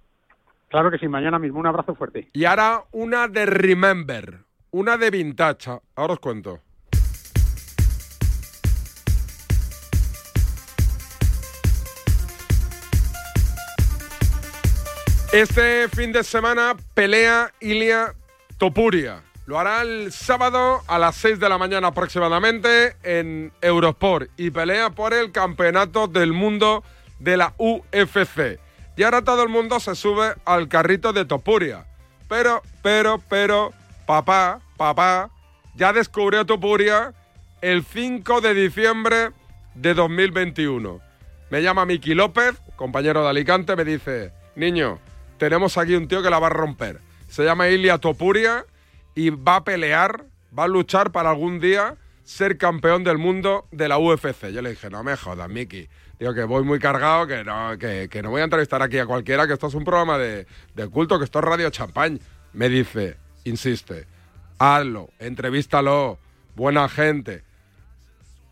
[0.70, 1.59] Claro que sí, mañana mismo.
[1.59, 2.30] Un abrazo fuerte.
[2.34, 4.39] Y ahora una de Remember,
[4.72, 5.70] una de Vintage.
[5.95, 6.59] Ahora os cuento.
[15.32, 18.13] Este fin de semana pelea Ilia
[18.57, 19.23] Topuria.
[19.45, 24.89] Lo hará el sábado a las 6 de la mañana aproximadamente en Eurosport y pelea
[24.89, 26.84] por el campeonato del mundo
[27.19, 28.59] de la UFC.
[28.97, 31.86] Y ahora todo el mundo se sube al carrito de Topuria.
[32.27, 33.71] Pero, pero, pero,
[34.05, 35.29] papá, papá,
[35.75, 37.13] ya descubrió Topuria
[37.61, 39.29] el 5 de diciembre
[39.75, 40.99] de 2021.
[41.49, 44.99] Me llama Miki López, compañero de Alicante, me dice, niño,
[45.42, 47.00] tenemos aquí un tío que la va a romper.
[47.28, 48.64] Se llama Ilia Topuria
[49.16, 50.26] y va a pelear,
[50.58, 54.52] va a luchar para algún día ser campeón del mundo de la UFC.
[54.52, 55.89] Yo le dije, no me jodas, Miki.
[56.20, 59.48] Digo que voy muy cargado, que no, que, no voy a entrevistar aquí a cualquiera,
[59.48, 60.46] que esto es un programa de,
[60.92, 62.20] culto, que esto es Radio Champagne.
[62.54, 64.06] Me dice, insiste,
[64.60, 66.20] hazlo, entrevístalo,
[66.56, 67.44] buena gente.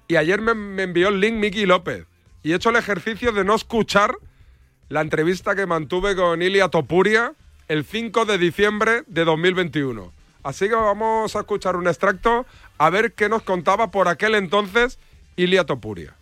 [0.08, 2.08] Y ayer me, me envió el link Miki López.
[2.42, 4.16] Y he hecho el ejercicio de no escuchar
[4.90, 7.34] la entrevista que mantuve con Ilia Topuria
[7.68, 10.12] el 5 de diciembre de 2021.
[10.42, 12.48] Así que vamos a escuchar un extracto
[12.80, 15.00] a ver qué nos contaba por aquel entonces
[15.36, 16.16] Ilia Topuria.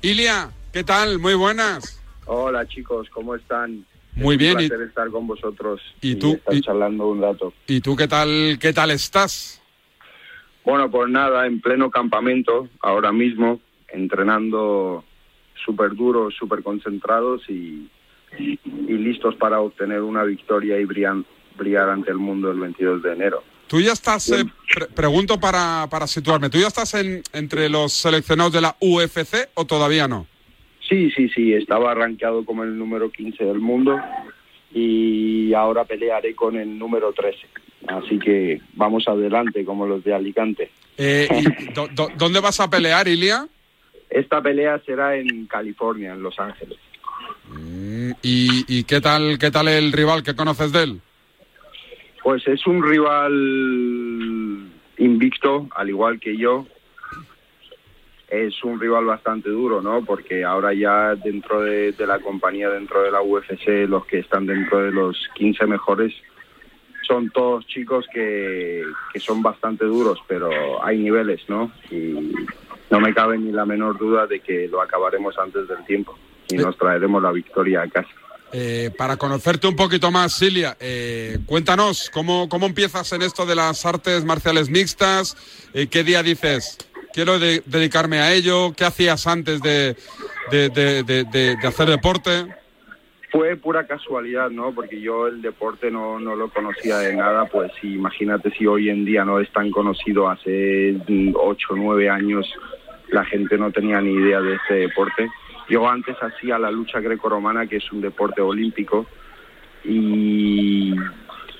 [0.00, 1.18] Ilia, ¿qué tal?
[1.18, 2.00] Muy buenas.
[2.26, 3.84] Hola chicos, ¿cómo están?
[4.14, 4.58] Muy bien.
[4.58, 7.52] Un placer estar con vosotros y, tú estar charlando un rato.
[7.66, 9.60] ¿Y tú qué tal, qué tal estás?
[10.64, 15.04] Bueno, pues nada, en pleno campamento, ahora mismo, entrenando
[15.64, 17.88] súper duros, súper concentrados y,
[18.88, 23.42] listos para obtener una victoria y brillar, ante el mundo el 22 de enero.
[23.66, 24.44] Tú ya estás, eh,
[24.94, 29.66] pregunto para, para situarme, ¿tú ya estás en, entre los seleccionados de la UFC o
[29.66, 30.26] todavía no?
[30.88, 33.98] Sí, sí, sí, estaba arranqueado como el número 15 del mundo
[34.74, 37.38] y ahora pelearé con el número 13.
[37.88, 40.70] Así que vamos adelante como los de Alicante.
[40.96, 41.28] Eh,
[42.16, 43.46] ¿Dónde vas a pelear, Ilia?
[44.12, 46.78] Esta pelea será en California, en Los Ángeles.
[47.48, 51.00] Mm, ¿Y, qué tal qué tal el rival que conoces de él?
[52.22, 53.32] Pues es un rival
[54.98, 56.66] invicto, al igual que yo.
[58.28, 60.04] Es un rival bastante duro, ¿no?
[60.04, 64.78] Porque ahora ya dentro de, la compañía, dentro de la UFC, los que están dentro
[64.78, 66.14] de los 15 mejores
[67.06, 71.72] son todos chicos que, que son bastante duros, pero hay niveles, ¿no?
[71.90, 72.14] Y
[72.92, 76.16] no me cabe ni la menor duda de que lo acabaremos antes del tiempo
[76.48, 78.10] y nos traeremos la victoria a casa.
[78.52, 83.54] Eh, para conocerte un poquito más, Silvia, eh, cuéntanos ¿cómo, cómo empiezas en esto de
[83.54, 89.62] las artes marciales mixtas, eh, qué día dices, quiero dedicarme a ello, qué hacías antes
[89.62, 89.96] de,
[90.50, 92.44] de, hacer deporte.
[93.30, 94.74] Fue pura casualidad, ¿no?
[94.74, 99.06] Porque yo el deporte no, no lo conocía de nada, pues imagínate si hoy en
[99.06, 100.94] día no es tan conocido, hace
[101.32, 102.46] 8 o 9 años
[103.12, 105.30] la gente no tenía ni idea de este deporte.
[105.68, 109.06] Yo antes hacía la lucha grecorromana, que es un deporte olímpico,
[109.84, 110.94] y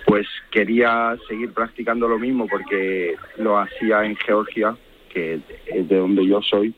[0.06, 4.76] pues quería seguir practicando lo mismo porque lo hacía en Georgia,
[5.12, 6.74] que es de donde yo soy.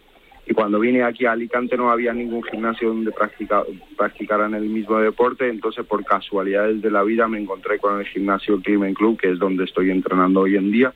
[0.47, 3.63] Y cuando vine aquí a Alicante no había ningún gimnasio donde practica,
[3.97, 8.61] practicaran el mismo deporte, entonces por casualidades de la vida me encontré con el gimnasio
[8.61, 10.93] Climen Club, que es donde estoy entrenando hoy en día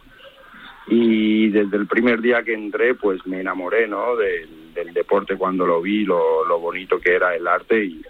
[0.90, 4.16] y desde el primer día que entré pues me enamoré ¿no?
[4.16, 8.02] del, deporte cuando lo vi, lo, bonito que era el arte y,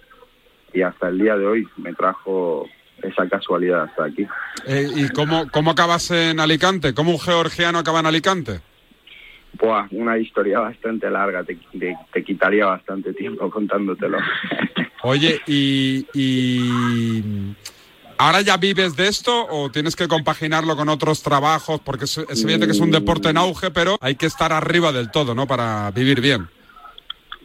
[0.82, 2.68] hasta el día de hoy me trajo
[3.02, 4.26] esa casualidad hasta aquí.
[4.66, 6.94] Eh, ¿Y cómo, cómo acabas en Alicante?
[6.94, 8.60] ¿Cómo un georgiano acaba en Alicante?
[9.54, 11.58] Buah, una historia bastante larga, te,
[12.12, 14.18] te, quitaría bastante tiempo contándotelo.
[15.02, 16.72] Oye, y, y
[18.20, 21.80] ¿Ahora ya vives de esto o tienes que compaginarlo con otros trabajos?
[21.80, 25.12] Porque es, evidente que es un deporte en auge, pero hay que estar arriba del
[25.12, 25.46] todo, ¿no?
[25.46, 26.48] Para vivir bien.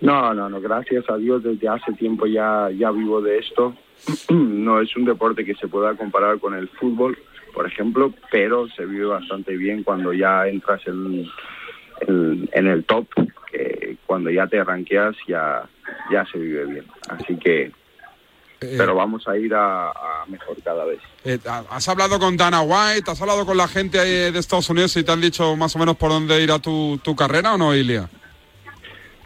[0.01, 3.75] No, no, no, gracias a Dios desde hace tiempo ya, ya vivo de esto.
[4.29, 7.19] no es un deporte que se pueda comparar con el fútbol,
[7.53, 11.29] por ejemplo, pero se vive bastante bien cuando ya entras en,
[12.07, 13.05] en, el top,
[13.51, 15.69] que cuando ya te arranqueas ya,
[16.11, 16.85] ya se vive bien.
[17.09, 17.71] Así que
[18.63, 19.91] eh, pero vamos a ir a,
[20.27, 20.99] mejor cada vez.
[21.25, 21.37] Eh,
[21.69, 23.09] ¿Has hablado con Dana White?
[23.11, 25.95] ¿Has hablado con la gente de Estados Unidos y te han dicho más o menos
[25.97, 28.09] por dónde irá tu, tu carrera o no, Ilia?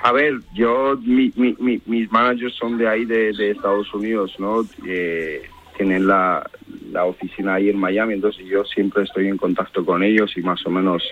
[0.03, 4.35] A ver, yo, mi, mi, mi- mis managers son de ahí, de, de Estados Unidos,
[4.37, 4.63] ¿no?
[4.85, 5.41] Eh,
[5.75, 6.47] tienen la,
[6.91, 10.63] la oficina ahí en Miami, entonces yo siempre estoy en contacto con ellos y más
[10.65, 11.03] o menos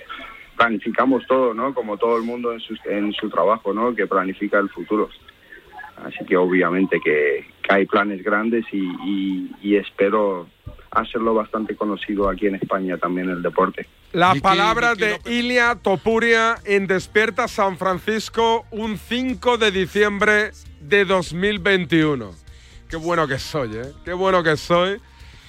[0.56, 1.74] planificamos todo, ¿no?
[1.74, 3.94] Como todo el mundo en su, en su trabajo, ¿no?
[3.96, 5.10] Que planifica el futuro.
[6.04, 10.48] Así que obviamente que, que hay planes grandes y, y, y espero
[10.92, 13.88] hacerlo bastante conocido aquí en España también el deporte.
[14.14, 22.32] Las palabras de Ilia Topuria en Despierta San Francisco un 5 de diciembre de 2021.
[22.90, 23.92] Qué bueno que soy, ¿eh?
[24.06, 25.02] Qué bueno que soy.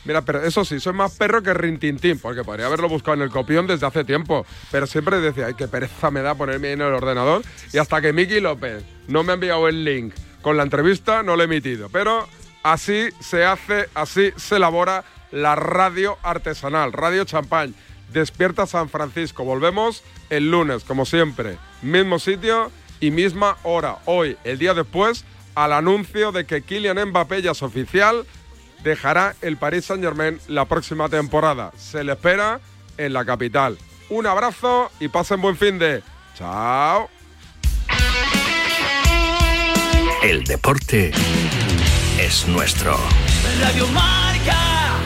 [0.05, 3.31] Mira, pero eso sí, soy más perro que Rintintín, porque podría haberlo buscado en el
[3.31, 4.47] copión desde hace tiempo.
[4.71, 7.43] Pero siempre decía, ay, qué pereza me da ponerme en el ordenador.
[7.73, 10.15] Y hasta que Miki López no me ha enviado el link
[10.47, 11.89] con la entrevista, no lo he emitido.
[11.89, 12.29] Pero
[12.63, 17.75] así se hace, así se elabora la radio artesanal, Radio Champagne.
[18.13, 19.43] Despierta San Francisco.
[19.43, 21.59] Volvemos el lunes, como siempre.
[21.83, 22.71] Mismo sitio
[23.01, 23.99] y misma hora.
[24.05, 25.25] Hoy, el día después,
[25.57, 28.25] al anuncio de que Kylian Mbappé ya es oficial,
[28.85, 31.73] dejará el Paris Saint Germain la próxima temporada.
[31.77, 32.61] Se le espera
[32.99, 33.79] en la capital.
[34.11, 36.05] Un abrazo y pasen buen fin de.
[36.39, 37.16] Chao.
[40.27, 41.13] El deporte
[42.19, 42.97] es nuestro.
[43.61, 44.97] Radio Marca.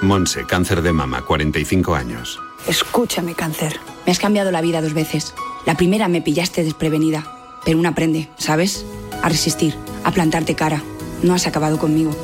[0.00, 2.38] Monse, cáncer de mama, 45 años.
[2.68, 3.80] Escúchame, cáncer.
[4.06, 5.34] Me has cambiado la vida dos veces.
[5.64, 8.86] La primera me pillaste desprevenida, pero uno aprende, ¿sabes?
[9.24, 9.74] A resistir,
[10.04, 10.84] a plantarte cara.
[11.24, 12.12] No has acabado conmigo.